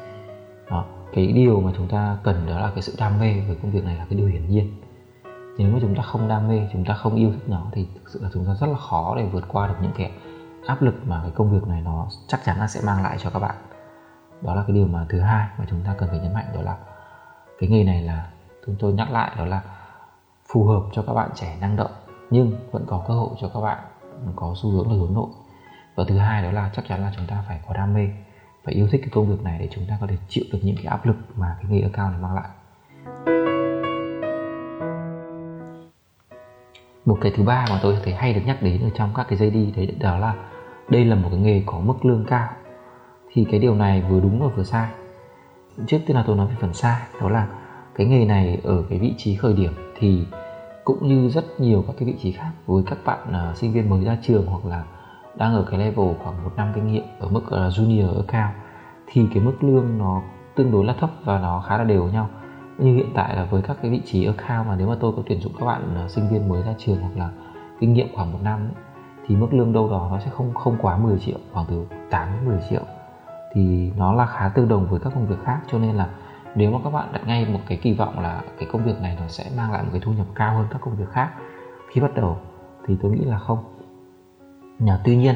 Đó, 0.71 0.85
cái 1.13 1.27
điều 1.27 1.61
mà 1.61 1.73
chúng 1.77 1.89
ta 1.89 2.17
cần 2.23 2.47
đó 2.47 2.61
là 2.61 2.71
cái 2.71 2.83
sự 2.83 2.93
đam 2.99 3.21
mê 3.21 3.41
với 3.47 3.57
công 3.63 3.71
việc 3.71 3.85
này 3.85 3.97
là 3.97 4.07
cái 4.11 4.19
điều 4.19 4.29
hiển 4.29 4.49
nhiên. 4.49 4.75
Thì 5.25 5.65
nếu 5.65 5.73
mà 5.73 5.79
chúng 5.83 5.95
ta 5.95 6.03
không 6.03 6.29
đam 6.29 6.49
mê, 6.49 6.69
chúng 6.73 6.85
ta 6.85 6.95
không 6.95 7.15
yêu 7.15 7.33
thích 7.33 7.49
nó 7.49 7.67
thì 7.73 7.89
thực 7.95 8.09
sự 8.11 8.21
là 8.23 8.29
chúng 8.35 8.45
ta 8.47 8.55
rất 8.55 8.67
là 8.67 8.77
khó 8.77 9.15
để 9.17 9.27
vượt 9.33 9.45
qua 9.49 9.67
được 9.69 9.75
những 9.83 9.93
cái 9.97 10.13
áp 10.67 10.83
lực 10.83 10.95
mà 11.07 11.21
cái 11.23 11.31
công 11.31 11.51
việc 11.51 11.69
này 11.69 11.81
nó 11.81 12.07
chắc 12.27 12.41
chắn 12.45 12.59
là 12.59 12.67
sẽ 12.67 12.81
mang 12.87 13.03
lại 13.03 13.17
cho 13.19 13.31
các 13.31 13.39
bạn. 13.39 13.55
Đó 14.43 14.55
là 14.55 14.65
cái 14.67 14.77
điều 14.77 14.87
mà 14.87 15.07
thứ 15.09 15.21
hai 15.21 15.47
mà 15.59 15.65
chúng 15.71 15.81
ta 15.85 15.95
cần 15.99 16.09
phải 16.09 16.19
nhấn 16.19 16.35
mạnh, 16.35 16.47
đó 16.55 16.63
là 16.63 16.77
cái 17.59 17.71
nghề 17.71 17.85
này 17.85 18.03
là 18.03 18.31
chúng 18.67 18.77
tôi 18.79 18.93
nhắc 18.93 19.11
lại, 19.11 19.33
đó 19.39 19.45
là 19.45 19.63
phù 20.53 20.65
hợp 20.65 20.83
cho 20.93 21.03
các 21.03 21.13
bạn 21.13 21.31
trẻ 21.35 21.57
năng 21.61 21.77
động, 21.77 21.91
nhưng 22.31 22.53
vẫn 22.71 22.85
có 22.87 23.05
cơ 23.09 23.15
hội 23.15 23.31
cho 23.41 23.49
các 23.55 23.61
bạn 23.61 23.79
có 24.37 24.55
xu 24.57 24.71
hướng 24.71 24.91
là 24.91 24.95
hướng 24.95 25.15
nội. 25.15 25.29
Và 25.95 26.05
thứ 26.09 26.19
hai 26.19 26.43
đó 26.43 26.51
là 26.51 26.71
chắc 26.73 26.85
chắn 26.89 27.01
là 27.01 27.13
chúng 27.17 27.27
ta 27.27 27.45
phải 27.49 27.61
có 27.69 27.75
đam 27.75 27.95
mê, 27.95 28.09
phải 28.65 28.75
yêu 28.75 28.89
thích 28.91 29.01
cái 29.05 29.11
công 29.13 29.29
việc 29.29 29.43
này 29.45 29.59
để 29.59 29.69
chúng 29.71 29.85
ta 29.89 29.99
có 30.01 30.07
thể 30.07 30.17
chịu 30.29 30.45
được 30.53 30.59
những 30.63 30.77
cái 30.77 30.85
áp 30.85 31.07
lực 31.07 31.17
mà 31.37 31.57
cái 31.63 31.71
nghề 31.71 31.89
cao 31.93 32.11
này 32.11 32.21
mang 32.21 32.35
lại. 32.35 32.49
Một 37.05 37.19
cái 37.21 37.33
thứ 37.37 37.43
ba 37.43 37.67
mà 37.71 37.81
tôi 37.83 37.97
thấy 38.05 38.15
hay 38.15 38.35
được 38.35 38.41
nhắc 38.47 38.63
đến 38.63 38.83
ở 38.83 38.91
trong 38.95 39.11
các 39.15 39.27
cái 39.29 39.39
dây 39.39 39.51
đi 39.51 39.73
đấy, 39.77 39.97
đó 40.01 40.19
là 40.19 40.35
đây 40.89 41.05
là 41.05 41.17
một 41.17 41.29
cái 41.31 41.41
nghề 41.41 41.63
có 41.67 41.79
mức 41.79 42.05
lương 42.05 42.25
cao. 42.25 42.49
Thì 43.33 43.47
cái 43.51 43.61
điều 43.61 43.75
này 43.75 44.03
vừa 44.03 44.21
đúng 44.21 44.41
và 44.41 44.49
vừa 44.57 44.65
sai. 44.65 44.91
Trước 45.87 45.99
tiên 46.07 46.17
là 46.17 46.25
tôi 46.27 46.37
nói 46.37 46.47
về 46.47 46.55
phần 46.61 46.75
sai, 46.75 47.01
đó 47.21 47.29
là 47.29 47.49
cái 47.95 48.07
nghề 48.07 48.25
này 48.25 48.61
ở 48.65 48.85
cái 48.91 48.99
vị 48.99 49.15
trí 49.17 49.37
khởi 49.37 49.55
điểm 49.55 49.73
thì 50.01 50.27
cũng 50.85 51.09
như 51.09 51.29
rất 51.29 51.61
nhiều 51.61 51.85
các 51.87 51.97
cái 51.99 52.07
vị 52.07 52.15
trí 52.23 52.33
khác 52.33 52.51
với 52.67 52.83
các 52.87 52.99
bạn 53.05 53.51
uh, 53.51 53.57
sinh 53.57 53.73
viên 53.73 53.91
mới 53.91 54.05
ra 54.05 54.17
trường 54.23 54.47
hoặc 54.47 54.65
là 54.65 54.85
đang 55.37 55.55
ở 55.55 55.65
cái 55.71 55.81
level 55.81 56.15
khoảng 56.25 56.45
một 56.45 56.51
năm 56.57 56.73
kinh 56.75 56.87
nghiệm 56.87 57.05
ở 57.19 57.29
mức 57.29 57.43
uh, 57.45 57.51
junior 57.51 58.15
ở 58.15 58.25
cao 58.29 58.53
thì 59.07 59.27
cái 59.35 59.43
mức 59.43 59.55
lương 59.61 59.99
nó 59.99 60.23
tương 60.55 60.73
đối 60.73 60.85
là 60.85 60.95
thấp 61.01 61.11
và 61.25 61.39
nó 61.39 61.65
khá 61.69 61.79
là 61.79 61.85
đều 61.85 62.05
nhau. 62.05 62.29
Như 62.79 62.97
hiện 62.97 63.11
tại 63.15 63.37
là 63.37 63.45
với 63.45 63.63
các 63.63 63.77
cái 63.83 63.91
vị 63.91 64.01
trí 64.05 64.25
ở 64.25 64.35
cao 64.49 64.65
mà 64.65 64.77
nếu 64.77 64.89
mà 64.89 64.97
tôi 65.01 65.13
có 65.17 65.23
tuyển 65.27 65.41
dụng 65.41 65.53
các 65.59 65.67
bạn 65.67 66.05
uh, 66.05 66.11
sinh 66.11 66.29
viên 66.29 66.49
mới 66.49 66.63
ra 66.63 66.75
trường 66.79 67.01
hoặc 67.01 67.17
là 67.17 67.31
kinh 67.81 67.93
nghiệm 67.95 68.09
khoảng 68.15 68.33
một 68.33 68.39
năm 68.43 68.59
ấy, 68.59 68.85
thì 69.27 69.37
mức 69.37 69.49
lương 69.55 69.73
đâu 69.73 69.91
đó 69.91 70.09
nó 70.11 70.19
sẽ 70.19 70.31
không 70.31 70.55
không 70.55 70.77
quá 70.83 70.97
10 70.97 71.19
triệu 71.19 71.39
khoảng 71.53 71.67
từ 71.69 71.87
8 72.11 72.29
đến 72.33 72.49
10 72.49 72.59
triệu. 72.71 72.83
Thì 73.55 73.93
nó 73.97 74.13
là 74.13 74.27
khá 74.27 74.49
tương 74.49 74.69
đồng 74.69 74.87
với 74.91 75.01
các 75.01 75.13
công 75.15 75.27
việc 75.27 75.39
khác 75.45 75.61
cho 75.73 75.79
nên 75.79 75.97
là 75.97 76.09
nếu 76.55 76.71
mà 76.71 76.79
các 76.85 76.91
bạn 76.91 77.09
đặt 77.13 77.27
ngay 77.27 77.47
một 77.53 77.61
cái 77.67 77.79
kỳ 77.83 77.93
vọng 77.93 78.21
là 78.21 78.43
cái 78.59 78.69
công 78.73 78.85
việc 78.85 79.01
này 79.01 79.17
nó 79.21 79.29
sẽ 79.29 79.45
mang 79.57 79.73
lại 79.73 79.83
một 79.83 79.89
cái 79.93 80.01
thu 80.05 80.13
nhập 80.13 80.27
cao 80.35 80.57
hơn 80.57 80.67
các 80.71 80.81
công 80.81 80.97
việc 80.97 81.09
khác 81.13 81.31
khi 81.91 82.01
bắt 82.01 82.15
đầu 82.15 82.39
thì 82.87 82.97
tôi 83.03 83.13
nghĩ 83.13 83.25
là 83.25 83.39
không. 83.39 83.59
Nhờ, 84.79 85.01
tuy 85.05 85.17
nhiên 85.17 85.35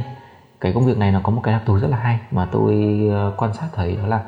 cái 0.60 0.72
công 0.72 0.86
việc 0.86 0.98
này 0.98 1.12
nó 1.12 1.20
có 1.22 1.30
một 1.30 1.40
cái 1.44 1.54
đặc 1.54 1.62
thù 1.66 1.78
rất 1.78 1.88
là 1.90 1.96
hay 1.96 2.20
mà 2.30 2.48
tôi 2.52 3.00
ờ, 3.10 3.34
quan 3.36 3.52
sát 3.52 3.68
thấy 3.72 3.96
đó 3.96 4.06
là 4.06 4.24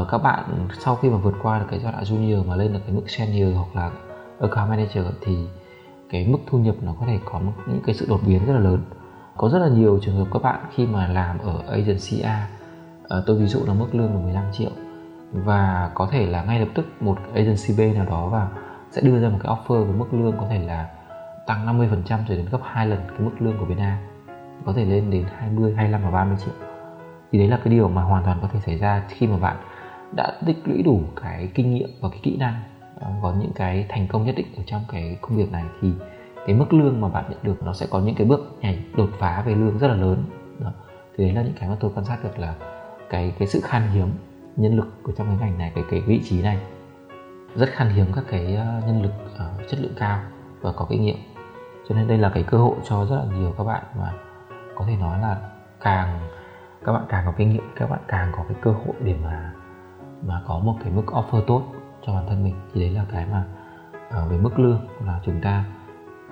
uh, 0.00 0.08
các 0.10 0.18
bạn 0.18 0.68
sau 0.78 0.96
khi 0.96 1.10
mà 1.10 1.16
vượt 1.16 1.34
qua 1.42 1.58
được 1.58 1.66
cái 1.70 1.78
giai 1.78 1.92
đoạn 1.92 2.04
junior 2.04 2.46
mà 2.46 2.56
lên 2.56 2.72
được 2.72 2.80
cái 2.86 2.94
mức 2.94 3.10
senior 3.10 3.56
hoặc 3.56 3.76
là 3.76 3.90
account 4.40 4.70
manager 4.70 5.06
thì 5.20 5.46
cái 6.10 6.26
mức 6.26 6.38
thu 6.46 6.58
nhập 6.58 6.74
nó 6.82 6.94
có 7.00 7.06
thể 7.06 7.18
có 7.24 7.40
những 7.66 7.80
cái 7.86 7.94
sự 7.94 8.06
đột 8.08 8.20
biến 8.26 8.46
rất 8.46 8.52
là 8.52 8.60
lớn. 8.60 8.80
Có 9.36 9.48
rất 9.48 9.58
là 9.58 9.68
nhiều 9.68 9.98
trường 10.02 10.16
hợp 10.16 10.26
các 10.32 10.42
bạn 10.42 10.60
khi 10.74 10.86
mà 10.86 11.08
làm 11.08 11.38
ở 11.38 11.62
agency 11.68 12.20
A 12.20 12.48
uh, 13.04 13.24
tôi 13.26 13.38
ví 13.38 13.46
dụ 13.46 13.60
là 13.66 13.74
mức 13.74 13.94
lương 13.94 14.14
là 14.14 14.20
15 14.20 14.44
triệu 14.52 14.70
và 15.44 15.90
có 15.94 16.08
thể 16.10 16.26
là 16.26 16.44
ngay 16.44 16.60
lập 16.60 16.68
tức 16.74 16.86
một 17.00 17.18
agency 17.34 17.74
B 17.78 17.96
nào 17.96 18.06
đó 18.06 18.26
vào 18.26 18.48
sẽ 18.90 19.02
đưa 19.02 19.20
ra 19.20 19.28
một 19.28 19.38
cái 19.42 19.52
offer 19.52 19.84
với 19.84 19.94
mức 19.94 20.14
lương 20.14 20.36
có 20.40 20.46
thể 20.50 20.58
là 20.58 20.88
tăng 21.46 21.66
50% 21.66 22.00
cho 22.28 22.34
đến 22.34 22.46
gấp 22.50 22.58
2 22.62 22.86
lần 22.86 22.98
cái 23.08 23.20
mức 23.20 23.30
lương 23.38 23.58
của 23.58 23.64
bên 23.64 23.78
A. 23.78 23.98
Có 24.64 24.72
thể 24.72 24.84
lên 24.84 25.10
đến 25.10 25.24
20, 25.36 25.74
25 25.76 26.02
và 26.02 26.10
30 26.10 26.36
triệu. 26.44 26.54
Thì 27.32 27.38
đấy 27.38 27.48
là 27.48 27.56
cái 27.56 27.74
điều 27.74 27.88
mà 27.88 28.02
hoàn 28.02 28.24
toàn 28.24 28.38
có 28.42 28.48
thể 28.52 28.60
xảy 28.60 28.78
ra 28.78 29.02
khi 29.08 29.26
mà 29.26 29.36
bạn 29.36 29.56
đã 30.16 30.32
tích 30.46 30.56
lũy 30.64 30.82
đủ 30.82 31.00
cái 31.22 31.48
kinh 31.54 31.74
nghiệm 31.74 31.88
và 32.00 32.08
cái 32.08 32.20
kỹ 32.22 32.36
năng 32.36 32.54
ờ, 33.00 33.10
có 33.22 33.34
những 33.40 33.52
cái 33.54 33.86
thành 33.88 34.06
công 34.08 34.24
nhất 34.24 34.34
định 34.36 34.46
ở 34.56 34.62
trong 34.66 34.82
cái 34.92 35.18
công 35.20 35.36
việc 35.36 35.52
này. 35.52 35.64
Thì 35.82 35.92
cái 36.46 36.56
mức 36.56 36.72
lương 36.72 37.00
mà 37.00 37.08
bạn 37.08 37.24
nhận 37.30 37.38
được 37.42 37.62
nó 37.62 37.72
sẽ 37.72 37.86
có 37.90 38.00
những 38.00 38.14
cái 38.14 38.26
bước 38.26 38.58
nhảy 38.60 38.78
đột 38.96 39.10
phá 39.18 39.42
về 39.46 39.54
lương 39.54 39.78
rất 39.78 39.88
là 39.88 39.94
lớn. 39.94 40.24
Đó. 40.58 40.72
thì 41.16 41.24
đấy 41.24 41.34
là 41.34 41.42
những 41.42 41.54
cái 41.60 41.68
mà 41.68 41.76
tôi 41.80 41.90
quan 41.94 42.04
sát 42.04 42.24
được 42.24 42.38
là 42.38 42.54
cái 43.10 43.32
cái 43.38 43.48
sự 43.48 43.60
khan 43.64 43.82
hiếm 43.94 44.08
nhân 44.56 44.76
lực 44.76 44.88
của 45.02 45.12
trong 45.12 45.26
cái 45.26 45.36
ngành 45.36 45.58
này 45.58 45.72
cái 45.74 45.84
cái 45.90 46.00
vị 46.00 46.20
trí 46.24 46.42
này. 46.42 46.60
Rất 47.54 47.68
khan 47.68 47.88
hiếm 47.88 48.06
các 48.14 48.24
cái 48.28 48.56
ờ, 48.56 48.82
nhân 48.86 49.02
lực 49.02 49.12
uh, 49.34 49.68
chất 49.68 49.80
lượng 49.80 49.94
cao 49.96 50.20
và 50.60 50.72
có 50.72 50.86
kinh 50.90 51.02
nghiệm. 51.02 51.16
Cho 51.88 51.94
nên 51.94 52.08
đây 52.08 52.18
là 52.18 52.30
cái 52.34 52.42
cơ 52.42 52.58
hội 52.58 52.76
cho 52.84 53.04
rất 53.04 53.16
là 53.16 53.36
nhiều 53.36 53.54
các 53.58 53.64
bạn 53.64 53.82
mà 53.98 54.12
có 54.74 54.84
thể 54.88 54.96
nói 54.96 55.18
là 55.18 55.36
càng 55.80 56.28
các 56.84 56.92
bạn 56.92 57.02
càng 57.08 57.26
có 57.26 57.32
kinh 57.36 57.52
nghiệm 57.52 57.72
các 57.76 57.90
bạn 57.90 58.00
càng 58.08 58.32
có 58.36 58.44
cái 58.48 58.56
cơ 58.62 58.70
hội 58.70 58.94
để 59.04 59.14
mà 59.22 59.52
mà 60.26 60.42
có 60.46 60.58
một 60.58 60.76
cái 60.84 60.92
mức 60.92 61.04
offer 61.06 61.42
tốt 61.46 61.62
cho 62.06 62.12
bản 62.12 62.26
thân 62.28 62.44
mình. 62.44 62.54
Thì 62.74 62.80
đấy 62.80 62.90
là 62.90 63.04
cái 63.12 63.26
mà 63.30 63.44
uh, 64.08 64.30
về 64.30 64.38
mức 64.38 64.58
lương 64.58 64.88
là 65.06 65.20
chúng 65.24 65.40
ta 65.40 65.64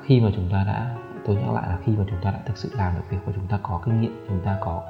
khi 0.02 0.21
mà 0.21 0.31
chúng 0.37 0.49
ta 0.52 0.64
đã 0.66 0.97
tôi 1.26 1.37
nhắc 1.37 1.54
lại 1.54 1.69
là 1.69 1.78
khi 1.85 1.93
mà 1.97 2.04
chúng 2.11 2.21
ta 2.23 2.31
đã 2.31 2.38
thực 2.47 2.57
sự 2.57 2.71
làm 2.73 2.95
được 2.95 3.02
việc 3.11 3.19
và 3.25 3.33
chúng 3.37 3.47
ta 3.47 3.59
có 3.62 3.81
kinh 3.85 4.00
nghiệm 4.00 4.25
chúng 4.28 4.40
ta 4.40 4.59
có 4.61 4.83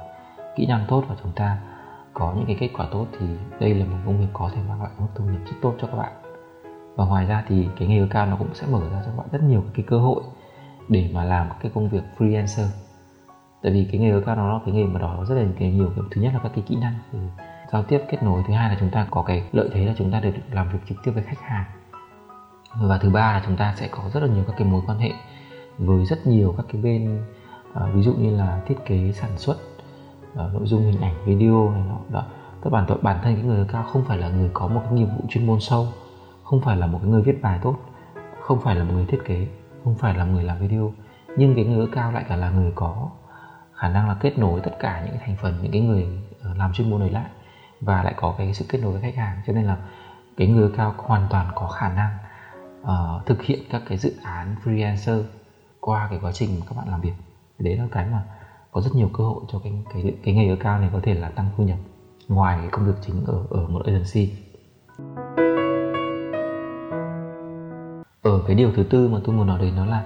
kỹ 0.55 0.65
năng 0.65 0.85
tốt 0.87 1.03
và 1.07 1.15
chúng 1.23 1.31
ta 1.31 1.57
có 2.15 2.33
những 2.35 2.45
cái 2.45 2.55
kết 2.59 2.69
quả 2.73 2.87
tốt 2.91 3.07
thì 3.19 3.25
đây 3.59 3.73
là 3.73 3.85
một 3.85 3.97
công 4.05 4.19
việc 4.19 4.27
có 4.33 4.49
thể 4.55 4.61
mang 4.69 4.81
lại 4.81 4.91
mức 4.99 5.07
thu 5.15 5.25
nhập 5.25 5.41
rất 5.45 5.55
tốt 5.61 5.75
cho 5.81 5.87
các 5.87 5.97
bạn. 5.97 6.11
Và 6.95 7.05
ngoài 7.05 7.25
ra 7.25 7.43
thì 7.47 7.67
cái 7.79 7.87
nghề 7.87 8.07
cao 8.09 8.25
nó 8.25 8.35
cũng 8.35 8.53
sẽ 8.53 8.67
mở 8.71 8.89
ra 8.89 9.01
cho 9.05 9.11
các 9.11 9.17
bạn 9.17 9.27
rất 9.31 9.43
nhiều 9.43 9.63
cái 9.73 9.85
cơ 9.87 9.99
hội 9.99 10.21
để 10.89 11.09
mà 11.13 11.23
làm 11.23 11.47
cái 11.61 11.71
công 11.75 11.89
việc 11.89 12.03
freelancer. 12.17 12.67
Tại 13.61 13.71
vì 13.73 13.87
cái 13.91 14.01
nghề 14.01 14.21
cao 14.25 14.35
nó 14.35 14.53
là 14.53 14.59
cái 14.65 14.75
nghề 14.75 14.83
mà 14.83 14.99
đòi 14.99 15.25
rất 15.25 15.35
là 15.35 15.45
cái 15.59 15.71
nhiều 15.71 15.91
thứ 16.11 16.21
nhất 16.21 16.33
là 16.33 16.39
các 16.43 16.51
cái 16.55 16.63
kỹ 16.67 16.75
năng 16.75 16.93
ừ, 17.13 17.19
giao 17.71 17.83
tiếp 17.83 18.01
kết 18.09 18.23
nối 18.23 18.43
thứ 18.47 18.53
hai 18.53 18.69
là 18.69 18.77
chúng 18.79 18.89
ta 18.89 19.07
có 19.11 19.21
cái 19.21 19.43
lợi 19.51 19.69
thế 19.73 19.85
là 19.85 19.93
chúng 19.97 20.11
ta 20.11 20.19
được 20.19 20.31
làm 20.51 20.69
việc 20.69 20.79
trực 20.89 20.97
tiếp 21.03 21.11
với 21.11 21.23
khách 21.23 21.41
hàng. 21.41 21.65
Và 22.81 22.97
thứ 22.97 23.09
ba 23.09 23.33
là 23.33 23.41
chúng 23.45 23.57
ta 23.57 23.73
sẽ 23.77 23.87
có 23.87 24.03
rất 24.13 24.19
là 24.19 24.27
nhiều 24.27 24.43
các 24.47 24.53
cái 24.57 24.67
mối 24.67 24.81
quan 24.87 24.97
hệ 24.97 25.11
với 25.77 26.05
rất 26.05 26.27
nhiều 26.27 26.53
các 26.57 26.65
cái 26.71 26.81
bên 26.81 27.23
à, 27.73 27.81
ví 27.93 28.01
dụ 28.01 28.13
như 28.13 28.37
là 28.37 28.61
thiết 28.65 28.75
kế 28.85 29.11
sản 29.11 29.31
xuất 29.37 29.57
uh, 30.35 30.53
nội 30.53 30.65
dung 30.65 30.81
hình 30.81 31.01
ảnh 31.01 31.15
video 31.25 31.71
này 31.71 31.83
nọ. 31.87 31.97
Đó. 32.09 32.23
Tức 32.61 32.69
bản 32.69 32.85
bản 33.01 33.19
thân 33.23 33.35
cái 33.35 33.43
người 33.43 33.65
cao 33.71 33.83
không 33.83 34.03
phải 34.07 34.17
là 34.17 34.29
người 34.29 34.49
có 34.53 34.67
một 34.67 34.81
cái 34.83 34.93
nghiệp 34.93 35.05
vụ 35.05 35.25
chuyên 35.29 35.47
môn 35.47 35.59
sâu 35.59 35.87
không 36.43 36.61
phải 36.61 36.77
là 36.77 36.87
một 36.87 36.99
cái 37.01 37.11
người 37.11 37.21
viết 37.21 37.41
bài 37.41 37.59
tốt 37.61 37.75
không 38.41 38.61
phải 38.61 38.75
là 38.75 38.83
một 38.83 38.93
người 38.93 39.05
thiết 39.05 39.19
kế 39.25 39.47
không 39.83 39.95
phải 39.95 40.13
là 40.17 40.25
người 40.25 40.43
làm 40.43 40.59
video. 40.59 40.93
Nhưng 41.37 41.55
cái 41.55 41.65
người 41.65 41.87
cao 41.91 42.11
lại 42.11 42.25
cả 42.29 42.35
là 42.35 42.49
người 42.49 42.71
có 42.75 43.09
khả 43.73 43.89
năng 43.89 44.07
là 44.07 44.15
kết 44.19 44.37
nối 44.37 44.61
tất 44.61 44.71
cả 44.79 45.03
những 45.05 45.15
thành 45.25 45.35
phần 45.41 45.59
những 45.61 45.71
cái 45.71 45.81
người 45.81 46.07
ờ, 46.41 46.53
làm 46.55 46.73
chuyên 46.73 46.89
môn 46.89 46.99
này 46.99 47.09
lại 47.09 47.29
và 47.81 48.03
lại 48.03 48.13
có 48.17 48.35
cái 48.37 48.53
sự 48.53 48.65
kết 48.69 48.79
nối 48.81 48.91
với 48.91 49.01
khách 49.01 49.15
hàng. 49.15 49.41
Cho 49.47 49.53
nên 49.53 49.65
là 49.65 49.77
cái 50.37 50.47
người 50.47 50.69
cao 50.77 50.95
hoàn 50.97 51.27
toàn 51.29 51.47
có 51.55 51.67
khả 51.67 51.93
năng 51.93 52.17
uh, 52.81 53.25
thực 53.25 53.43
hiện 53.43 53.59
các 53.69 53.81
cái 53.87 53.97
dự 53.97 54.13
án 54.23 54.55
freelancer 54.63 55.23
qua 55.79 56.07
cái 56.09 56.19
quá 56.21 56.31
trình 56.31 56.49
các 56.69 56.77
bạn 56.77 56.89
làm 56.89 57.01
việc. 57.01 57.13
Đấy 57.59 57.77
là 57.77 57.85
cái 57.91 58.05
mà 58.11 58.23
có 58.75 58.81
rất 58.81 58.95
nhiều 58.95 59.09
cơ 59.13 59.23
hội 59.23 59.43
cho 59.47 59.59
cái 59.63 59.73
cái 59.93 60.13
cái 60.23 60.33
nghề 60.33 60.55
cao 60.55 60.79
này 60.79 60.89
có 60.93 60.99
thể 61.03 61.13
là 61.13 61.29
tăng 61.29 61.49
thu 61.57 61.63
nhập 61.63 61.77
ngoài 62.27 62.57
cái 62.59 62.69
công 62.71 62.85
việc 62.85 62.93
chính 63.01 63.25
ở 63.25 63.43
ở 63.49 63.67
một 63.67 63.85
agency. 63.85 64.33
Ở 68.21 68.41
cái 68.47 68.55
điều 68.55 68.71
thứ 68.75 68.83
tư 68.83 69.07
mà 69.07 69.19
tôi 69.23 69.35
muốn 69.35 69.47
nói 69.47 69.59
đến 69.61 69.75
đó 69.75 69.85
là 69.85 70.03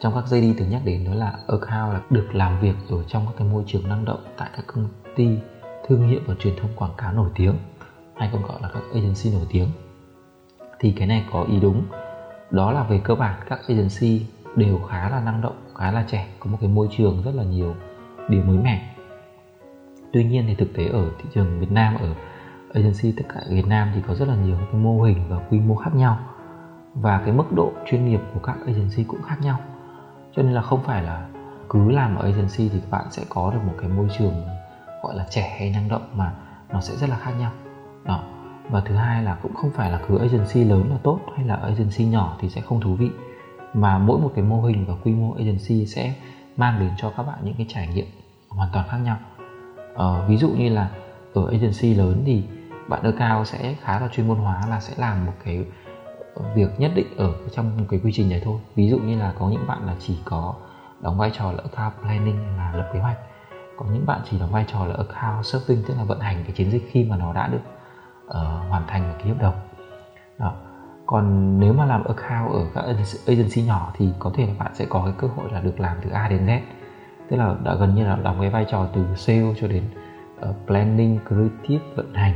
trong 0.00 0.14
các 0.14 0.26
dây 0.26 0.40
đi 0.40 0.54
từng 0.58 0.70
nhắc 0.70 0.82
đến 0.84 1.04
đó 1.04 1.14
là 1.14 1.38
account 1.48 1.92
là 1.92 2.00
được 2.10 2.28
làm 2.32 2.60
việc 2.60 2.74
ở 2.90 3.02
trong 3.02 3.26
các 3.26 3.32
cái 3.38 3.48
môi 3.48 3.64
trường 3.66 3.88
năng 3.88 4.04
động 4.04 4.20
tại 4.36 4.50
các 4.56 4.64
công 4.66 4.88
ty 5.16 5.38
thương 5.86 6.08
hiệu 6.08 6.20
và 6.26 6.34
truyền 6.38 6.56
thông 6.56 6.70
quảng 6.76 6.94
cáo 6.96 7.12
nổi 7.12 7.30
tiếng, 7.34 7.54
hay 8.16 8.30
còn 8.32 8.42
gọi 8.42 8.58
là 8.62 8.70
các 8.74 8.82
agency 8.94 9.30
nổi 9.32 9.46
tiếng. 9.50 9.68
Thì 10.78 10.92
cái 10.92 11.06
này 11.06 11.24
có 11.32 11.42
ý 11.42 11.60
đúng, 11.60 11.82
đó 12.50 12.72
là 12.72 12.82
về 12.82 13.00
cơ 13.04 13.14
bản 13.14 13.40
các 13.48 13.60
agency 13.68 14.26
đều 14.56 14.78
khá 14.78 15.10
là 15.10 15.20
năng 15.20 15.40
động, 15.40 15.56
khá 15.74 15.90
là 15.90 16.04
trẻ, 16.08 16.28
có 16.40 16.50
một 16.50 16.58
cái 16.60 16.70
môi 16.70 16.88
trường 16.96 17.22
rất 17.24 17.34
là 17.34 17.44
nhiều 17.44 17.74
điều 18.30 18.42
mới 18.42 18.58
mẻ. 18.58 18.94
Tuy 20.12 20.24
nhiên 20.24 20.44
thì 20.46 20.54
thực 20.54 20.74
tế 20.74 20.86
ở 20.86 21.10
thị 21.18 21.28
trường 21.34 21.60
Việt 21.60 21.70
Nam, 21.70 21.94
ở 22.00 22.14
agency 22.74 23.12
tất 23.12 23.24
cả 23.28 23.40
Việt 23.50 23.66
Nam 23.66 23.90
thì 23.94 24.00
có 24.06 24.14
rất 24.14 24.28
là 24.28 24.34
nhiều 24.34 24.56
cái 24.56 24.80
mô 24.80 25.02
hình 25.02 25.18
và 25.28 25.36
quy 25.50 25.60
mô 25.60 25.76
khác 25.76 25.94
nhau 25.94 26.18
và 26.94 27.22
cái 27.24 27.32
mức 27.32 27.52
độ 27.52 27.72
chuyên 27.86 28.04
nghiệp 28.04 28.20
của 28.34 28.40
các 28.40 28.56
agency 28.66 29.04
cũng 29.04 29.22
khác 29.22 29.36
nhau. 29.42 29.58
Cho 30.32 30.42
nên 30.42 30.52
là 30.52 30.62
không 30.62 30.82
phải 30.82 31.02
là 31.02 31.28
cứ 31.68 31.90
làm 31.90 32.16
ở 32.16 32.24
agency 32.24 32.68
thì 32.68 32.80
các 32.80 32.90
bạn 32.90 33.04
sẽ 33.10 33.22
có 33.28 33.50
được 33.54 33.60
một 33.66 33.74
cái 33.80 33.88
môi 33.88 34.08
trường 34.18 34.34
gọi 35.02 35.16
là 35.16 35.26
trẻ 35.30 35.56
hay 35.58 35.70
năng 35.70 35.88
động 35.88 36.02
mà 36.14 36.32
nó 36.72 36.80
sẽ 36.80 36.96
rất 36.96 37.10
là 37.10 37.16
khác 37.16 37.32
nhau. 37.38 37.52
Đó. 38.04 38.22
Và 38.70 38.80
thứ 38.80 38.94
hai 38.94 39.22
là 39.22 39.34
cũng 39.42 39.54
không 39.54 39.70
phải 39.70 39.90
là 39.90 40.00
cứ 40.08 40.18
agency 40.18 40.64
lớn 40.64 40.90
là 40.90 40.96
tốt 41.02 41.20
hay 41.36 41.46
là 41.46 41.56
agency 41.56 42.04
nhỏ 42.04 42.36
thì 42.40 42.48
sẽ 42.48 42.60
không 42.60 42.80
thú 42.80 42.94
vị, 42.94 43.10
mà 43.74 43.98
mỗi 43.98 44.20
một 44.20 44.32
cái 44.34 44.44
mô 44.44 44.62
hình 44.62 44.84
và 44.88 44.94
quy 45.04 45.14
mô 45.14 45.32
agency 45.32 45.86
sẽ 45.86 46.14
mang 46.56 46.80
đến 46.80 46.90
cho 46.96 47.12
các 47.16 47.22
bạn 47.22 47.38
những 47.42 47.54
cái 47.54 47.66
trải 47.68 47.88
nghiệm 47.88 48.06
hoàn 48.48 48.68
toàn 48.72 48.88
khác 48.88 48.98
nhau. 48.98 49.16
Ờ, 49.94 50.24
ví 50.28 50.36
dụ 50.36 50.48
như 50.48 50.68
là 50.68 50.90
ở 51.34 51.48
agency 51.50 51.94
lớn 51.94 52.22
thì 52.26 52.44
bạn 52.88 53.02
ở 53.02 53.12
cao 53.12 53.44
sẽ 53.44 53.74
khá 53.80 54.00
là 54.00 54.08
chuyên 54.08 54.28
môn 54.28 54.38
hóa 54.38 54.66
là 54.70 54.80
sẽ 54.80 54.94
làm 54.96 55.26
một 55.26 55.32
cái 55.44 55.64
việc 56.54 56.68
nhất 56.78 56.92
định 56.94 57.16
ở 57.16 57.34
trong 57.52 57.76
một 57.78 57.84
cái 57.90 58.00
quy 58.04 58.12
trình 58.12 58.30
đấy 58.30 58.40
thôi. 58.44 58.60
Ví 58.74 58.88
dụ 58.88 58.98
như 58.98 59.18
là 59.18 59.32
có 59.38 59.48
những 59.48 59.66
bạn 59.66 59.86
là 59.86 59.94
chỉ 59.98 60.18
có 60.24 60.54
đóng 61.00 61.18
vai 61.18 61.30
trò 61.34 61.52
là 61.52 61.62
account 61.62 62.02
planning 62.02 62.56
là 62.56 62.72
lập 62.76 62.90
kế 62.92 63.00
hoạch 63.00 63.18
có 63.80 63.86
những 63.92 64.06
bạn 64.06 64.20
chỉ 64.30 64.38
đóng 64.38 64.50
vai 64.50 64.64
trò 64.68 64.86
là 64.86 64.94
account 64.94 65.46
serving 65.46 65.82
tức 65.86 65.94
là 65.96 66.04
vận 66.04 66.20
hành 66.20 66.36
cái 66.42 66.52
chiến 66.52 66.70
dịch 66.70 66.88
khi 66.90 67.04
mà 67.04 67.16
nó 67.16 67.32
đã 67.32 67.48
được 67.48 67.60
uh, 68.26 68.68
hoàn 68.68 68.86
thành 68.86 69.08
một 69.08 69.14
cái 69.18 69.28
hợp 69.28 69.38
đồng. 69.40 69.54
Đó 70.38 70.52
còn 71.10 71.60
nếu 71.60 71.72
mà 71.72 71.84
làm 71.84 72.04
account 72.04 72.52
ở 72.52 72.66
các 72.74 72.84
agency 73.26 73.62
nhỏ 73.62 73.92
thì 73.96 74.12
có 74.18 74.30
thể 74.34 74.46
là 74.46 74.52
bạn 74.58 74.74
sẽ 74.74 74.86
có 74.88 75.02
cái 75.04 75.14
cơ 75.18 75.28
hội 75.36 75.52
là 75.52 75.60
được 75.60 75.80
làm 75.80 75.96
từ 76.02 76.10
A 76.10 76.28
đến 76.28 76.46
Z. 76.46 76.60
Tức 77.28 77.36
là 77.36 77.54
đã 77.64 77.74
gần 77.74 77.94
như 77.94 78.04
là 78.04 78.16
đóng 78.22 78.36
cái 78.40 78.50
vai 78.50 78.66
trò 78.70 78.86
từ 78.94 79.04
sale 79.16 79.54
cho 79.60 79.68
đến 79.68 79.84
uh, 80.48 80.56
planning 80.66 81.18
creative 81.28 81.84
vận 81.96 82.14
hành. 82.14 82.34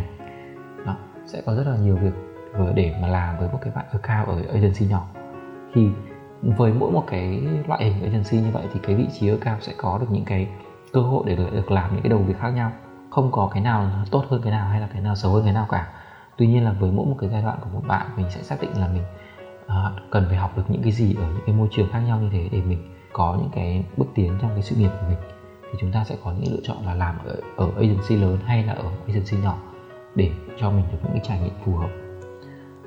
Đó 0.86 0.96
sẽ 1.26 1.42
có 1.46 1.54
rất 1.54 1.66
là 1.66 1.76
nhiều 1.76 1.96
việc 1.96 2.12
để 2.74 2.94
mà 3.02 3.08
làm 3.08 3.38
với 3.38 3.48
một 3.52 3.58
cái 3.62 3.72
bạn 3.74 3.84
account 3.92 4.26
ở 4.26 4.52
agency 4.52 4.86
nhỏ. 4.86 5.06
Thì 5.74 5.88
với 6.42 6.72
mỗi 6.72 6.92
một 6.92 7.04
cái 7.06 7.42
loại 7.66 7.84
hình 7.84 8.02
agency 8.02 8.38
như 8.38 8.50
vậy 8.52 8.64
thì 8.72 8.80
cái 8.82 8.96
vị 8.96 9.06
trí 9.12 9.28
account 9.28 9.62
sẽ 9.62 9.72
có 9.76 9.98
được 9.98 10.10
những 10.10 10.24
cái 10.24 10.48
cơ 10.92 11.00
hội 11.00 11.24
để 11.26 11.36
được 11.36 11.70
làm 11.70 11.92
những 11.92 12.02
cái 12.02 12.10
đầu 12.10 12.18
việc 12.18 12.38
khác 12.40 12.50
nhau. 12.50 12.72
Không 13.10 13.32
có 13.32 13.50
cái 13.52 13.62
nào 13.62 13.90
tốt 14.10 14.24
hơn 14.28 14.40
cái 14.42 14.52
nào 14.52 14.68
hay 14.68 14.80
là 14.80 14.88
cái 14.92 15.02
nào 15.02 15.16
xấu 15.16 15.32
hơn 15.32 15.44
cái 15.44 15.52
nào 15.52 15.66
cả 15.70 15.86
tuy 16.36 16.46
nhiên 16.46 16.64
là 16.64 16.72
với 16.72 16.90
mỗi 16.92 17.06
một 17.06 17.16
cái 17.20 17.30
giai 17.30 17.42
đoạn 17.42 17.58
của 17.60 17.70
một 17.72 17.82
bạn 17.86 18.06
mình 18.16 18.26
sẽ 18.30 18.42
xác 18.42 18.60
định 18.60 18.70
là 18.76 18.88
mình 18.88 19.02
uh, 19.64 20.10
cần 20.10 20.24
phải 20.28 20.36
học 20.36 20.56
được 20.56 20.62
những 20.68 20.82
cái 20.82 20.92
gì 20.92 21.14
ở 21.14 21.22
những 21.22 21.42
cái 21.46 21.54
môi 21.54 21.68
trường 21.70 21.88
khác 21.92 22.00
nhau 22.00 22.20
như 22.20 22.28
thế 22.32 22.48
để 22.52 22.62
mình 22.62 22.94
có 23.12 23.36
những 23.38 23.50
cái 23.52 23.84
bước 23.96 24.06
tiến 24.14 24.38
trong 24.40 24.50
cái 24.50 24.62
sự 24.62 24.76
nghiệp 24.76 24.90
của 25.00 25.06
mình. 25.08 25.18
Thì 25.62 25.78
chúng 25.80 25.92
ta 25.92 26.04
sẽ 26.04 26.16
có 26.24 26.32
những 26.32 26.52
lựa 26.52 26.60
chọn 26.62 26.86
là 26.86 26.94
làm 26.94 27.14
ở, 27.24 27.36
ở 27.56 27.70
agency 27.76 28.16
lớn 28.16 28.38
hay 28.44 28.62
là 28.62 28.72
ở 28.72 28.90
agency 29.06 29.36
nhỏ 29.36 29.58
để 30.14 30.30
cho 30.58 30.70
mình 30.70 30.84
được 30.92 30.98
những 31.02 31.12
cái 31.12 31.22
trải 31.24 31.40
nghiệm 31.40 31.54
phù 31.64 31.76
hợp. 31.76 31.90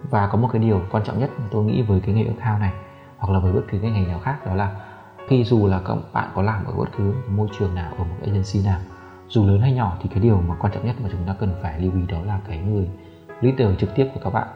Và 0.10 0.28
có 0.28 0.38
một 0.38 0.50
cái 0.54 0.62
điều 0.62 0.82
quan 0.92 1.04
trọng 1.04 1.20
nhất 1.20 1.30
mà 1.40 1.46
tôi 1.52 1.64
nghĩ 1.64 1.82
với 1.82 2.00
cái 2.00 2.16
nghề 2.16 2.24
account 2.24 2.62
này 2.62 2.74
hoặc 3.18 3.34
là 3.34 3.40
với 3.40 3.54
bất 3.54 3.62
cứ 3.70 3.80
cái 3.82 3.92
ngành 3.92 4.08
nào 4.08 4.20
khác 4.20 4.46
đó 4.46 4.56
là 4.56 4.76
khi 5.28 5.44
dù 5.44 5.68
là 5.68 5.80
các 5.86 5.98
bạn 6.14 6.32
có 6.36 6.42
làm 6.42 6.66
ở 6.66 6.74
bất 6.74 6.90
cứ 6.98 7.14
môi 7.30 7.48
trường 7.60 7.76
nào 7.76 7.92
ở 7.98 8.04
một 8.04 8.16
agency 8.22 8.60
nào 8.66 8.80
dù 9.28 9.48
lớn 9.48 9.62
hay 9.62 9.74
nhỏ 9.74 9.98
thì 10.02 10.10
cái 10.10 10.20
điều 10.20 10.42
mà 10.42 10.56
quan 10.56 10.74
trọng 10.74 10.86
nhất 10.86 10.96
mà 11.04 11.10
chúng 11.12 11.24
ta 11.28 11.36
cần 11.40 11.56
phải 11.62 11.82
lưu 11.82 11.92
ý 11.96 12.02
đó 12.08 12.18
là 12.26 12.40
cái 12.48 12.58
người 12.58 12.90
lý 13.42 13.54
tưởng 13.58 13.76
trực 13.76 13.96
tiếp 13.96 14.08
của 14.14 14.20
các 14.24 14.30
bạn 14.30 14.48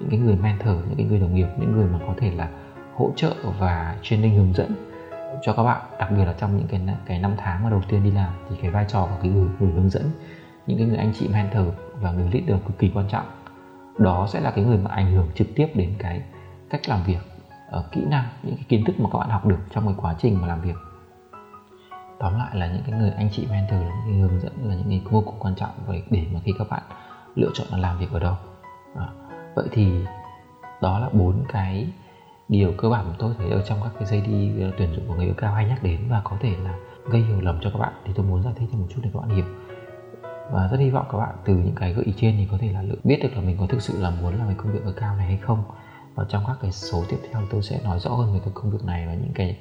những 0.00 0.10
cái 0.10 0.18
người 0.18 0.36
mentor 0.36 0.76
những 0.88 0.96
cái 0.96 1.06
người 1.06 1.20
đồng 1.20 1.34
nghiệp 1.34 1.48
những 1.58 1.72
người 1.72 1.86
mà 1.86 1.98
có 2.06 2.14
thể 2.16 2.30
là 2.30 2.48
hỗ 2.94 3.10
trợ 3.16 3.34
và 3.58 3.96
training 4.02 4.34
hướng 4.34 4.52
dẫn 4.54 4.74
cho 5.42 5.52
các 5.52 5.62
bạn 5.62 5.82
đặc 5.98 6.10
biệt 6.10 6.24
là 6.24 6.32
trong 6.32 6.56
những 6.56 6.66
cái 6.66 6.80
cái 7.06 7.18
năm 7.18 7.34
tháng 7.38 7.64
mà 7.64 7.70
đầu 7.70 7.82
tiên 7.88 8.04
đi 8.04 8.10
làm 8.10 8.32
thì 8.50 8.56
cái 8.62 8.70
vai 8.70 8.84
trò 8.88 9.06
của 9.06 9.16
cái 9.22 9.30
người, 9.30 9.48
người 9.60 9.72
hướng 9.72 9.90
dẫn 9.90 10.10
những 10.66 10.78
cái 10.78 10.86
người 10.86 10.96
anh 10.96 11.12
chị 11.14 11.28
mentor 11.28 11.66
và 12.00 12.12
người 12.12 12.30
leader 12.32 12.64
cực 12.66 12.78
kỳ 12.78 12.90
quan 12.94 13.08
trọng. 13.08 13.26
Đó 13.98 14.26
sẽ 14.30 14.40
là 14.40 14.50
cái 14.50 14.64
người 14.64 14.78
mà 14.78 14.90
ảnh 14.90 15.12
hưởng 15.12 15.28
trực 15.34 15.46
tiếp 15.54 15.66
đến 15.74 15.94
cái 15.98 16.22
cách 16.70 16.88
làm 16.88 17.00
việc 17.06 17.20
ở 17.70 17.84
kỹ 17.92 18.04
năng 18.10 18.24
những 18.42 18.56
cái 18.56 18.64
kiến 18.68 18.84
thức 18.84 19.00
mà 19.00 19.08
các 19.12 19.18
bạn 19.18 19.30
học 19.30 19.46
được 19.46 19.58
trong 19.70 19.86
cái 19.86 19.94
quá 19.96 20.14
trình 20.18 20.40
mà 20.40 20.48
làm 20.48 20.60
việc. 20.60 20.76
Tóm 22.18 22.38
lại 22.38 22.56
là 22.56 22.66
những 22.66 22.82
cái 22.86 22.98
người 22.98 23.10
anh 23.10 23.28
chị 23.32 23.46
mentor 23.50 23.80
là 23.80 23.90
những 24.06 24.20
người 24.20 24.28
hướng 24.28 24.40
dẫn 24.40 24.52
là 24.62 24.74
những 24.74 24.88
người 24.88 25.02
vô 25.10 25.20
cùng 25.26 25.34
quan 25.38 25.54
trọng 25.54 25.70
để 26.10 26.26
mà 26.32 26.40
khi 26.44 26.52
các 26.58 26.68
bạn 26.70 26.82
lựa 27.34 27.50
chọn 27.54 27.66
là 27.70 27.78
làm 27.78 27.98
việc 27.98 28.10
ở 28.10 28.18
đâu. 28.18 28.34
À, 28.96 29.08
vậy 29.54 29.68
thì 29.72 30.04
đó 30.82 30.98
là 30.98 31.08
bốn 31.12 31.44
cái 31.48 31.88
điều 32.48 32.72
cơ 32.78 32.88
bản 32.88 33.08
mà 33.08 33.14
tôi 33.18 33.34
thấy 33.38 33.50
ở 33.50 33.62
trong 33.62 33.78
các 33.82 33.90
cái 33.98 34.08
dây 34.08 34.20
đi 34.20 34.62
ờ, 34.62 34.70
tuyển 34.78 34.94
dụng 34.94 35.04
của 35.08 35.14
người 35.14 35.24
yêu 35.24 35.34
cao 35.36 35.54
hay 35.54 35.68
nhắc 35.68 35.82
đến 35.82 36.00
và 36.08 36.20
có 36.24 36.36
thể 36.40 36.56
là 36.64 36.74
gây 37.04 37.22
hiểu 37.22 37.40
lầm 37.40 37.58
cho 37.60 37.70
các 37.70 37.78
bạn. 37.78 37.92
Thì 38.04 38.12
tôi 38.14 38.26
muốn 38.26 38.42
giải 38.42 38.52
thích 38.56 38.68
thêm 38.72 38.80
một 38.80 38.86
chút 38.94 39.00
để 39.04 39.10
các 39.12 39.20
bạn 39.20 39.36
hiểu. 39.36 39.44
Và 40.52 40.68
rất 40.68 40.80
hy 40.80 40.90
vọng 40.90 41.06
các 41.12 41.18
bạn 41.18 41.34
từ 41.44 41.54
những 41.54 41.74
cái 41.74 41.92
gợi 41.92 42.04
ý 42.04 42.12
trên 42.16 42.36
thì 42.36 42.48
có 42.50 42.58
thể 42.60 42.72
là 42.72 42.82
biết 43.04 43.18
được 43.22 43.28
là 43.34 43.40
mình 43.40 43.56
có 43.60 43.66
thực 43.66 43.82
sự 43.82 44.00
là 44.00 44.10
muốn 44.10 44.38
làm 44.38 44.46
cái 44.46 44.56
công 44.58 44.72
việc 44.72 44.84
ở 44.84 44.92
cao 44.92 45.16
này 45.16 45.26
hay 45.26 45.36
không. 45.36 45.64
Và 46.14 46.24
trong 46.28 46.44
các 46.46 46.56
cái 46.62 46.72
số 46.72 47.04
tiếp 47.08 47.16
theo 47.30 47.42
tôi 47.50 47.62
sẽ 47.62 47.80
nói 47.84 47.98
rõ 47.98 48.10
hơn 48.10 48.34
về 48.34 48.40
cái 48.44 48.52
công 48.54 48.70
việc 48.70 48.84
này 48.84 49.06
và 49.06 49.14
những 49.14 49.32
cái 49.34 49.56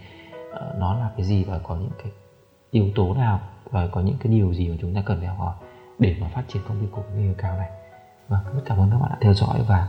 uh, 0.52 0.80
nó 0.80 0.94
là 0.94 1.10
cái 1.18 1.26
gì 1.26 1.44
và 1.44 1.60
có 1.64 1.76
những 1.76 1.92
cái 2.04 2.12
yếu 2.72 2.86
tố 2.96 3.14
nào 3.14 3.40
và 3.72 3.88
có 3.88 4.02
những 4.02 4.18
cái 4.20 4.34
điều 4.34 4.54
gì 4.54 4.70
mà 4.70 4.76
chúng 4.82 4.96
ta 4.96 5.02
cần 5.06 5.18
phải 5.18 5.28
học 5.28 5.38
hỏi 5.40 5.54
để 6.00 6.16
mà 6.20 6.28
phát 6.28 6.44
triển 6.48 6.62
công 6.68 6.80
việc 6.80 6.88
của 6.92 7.04
người 7.16 7.36
cao 7.38 7.58
này. 7.58 7.70
Và 8.28 8.40
rất 8.56 8.62
cảm 8.66 8.78
ơn 8.80 8.92
các 8.92 8.98
bạn 8.98 9.10
đã 9.10 9.18
theo 9.22 9.34
dõi 9.34 9.64
và 9.68 9.88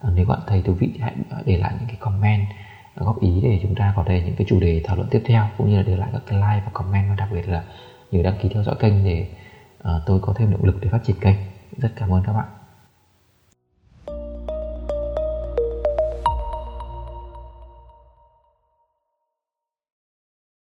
ờ, 0.00 0.10
nếu 0.14 0.26
bạn 0.26 0.38
thấy 0.46 0.62
thú 0.62 0.74
vị 0.74 0.90
thì 0.94 1.00
hãy 1.00 1.14
ờ, 1.30 1.42
để 1.44 1.56
lại 1.56 1.72
những 1.78 1.88
cái 1.88 1.96
comment 2.00 2.46
ờ, 2.94 3.06
góp 3.06 3.20
ý 3.20 3.40
để 3.42 3.58
chúng 3.62 3.74
ta 3.74 3.92
có 3.96 4.04
thể 4.06 4.22
những 4.22 4.34
cái 4.36 4.46
chủ 4.48 4.60
đề 4.60 4.80
thảo 4.84 4.96
luận 4.96 5.08
tiếp 5.10 5.22
theo 5.24 5.48
cũng 5.58 5.70
như 5.70 5.76
là 5.76 5.82
để 5.82 5.96
lại 5.96 6.08
các 6.12 6.22
cái 6.26 6.38
like 6.38 6.62
và 6.64 6.70
comment 6.72 7.08
và 7.08 7.14
đặc 7.14 7.28
biệt 7.32 7.48
là 7.48 7.64
nhớ 8.10 8.22
đăng 8.22 8.34
ký 8.42 8.48
theo 8.48 8.62
dõi 8.62 8.74
kênh 8.78 9.04
để 9.04 9.26
uh, 9.80 10.02
tôi 10.06 10.20
có 10.20 10.32
thêm 10.36 10.50
động 10.50 10.64
lực 10.64 10.78
để 10.80 10.88
phát 10.88 11.04
triển 11.04 11.16
kênh. 11.20 11.36
Rất 11.76 11.92
cảm 11.96 12.12
ơn 12.12 12.22
các 12.22 12.32
bạn. 12.32 12.57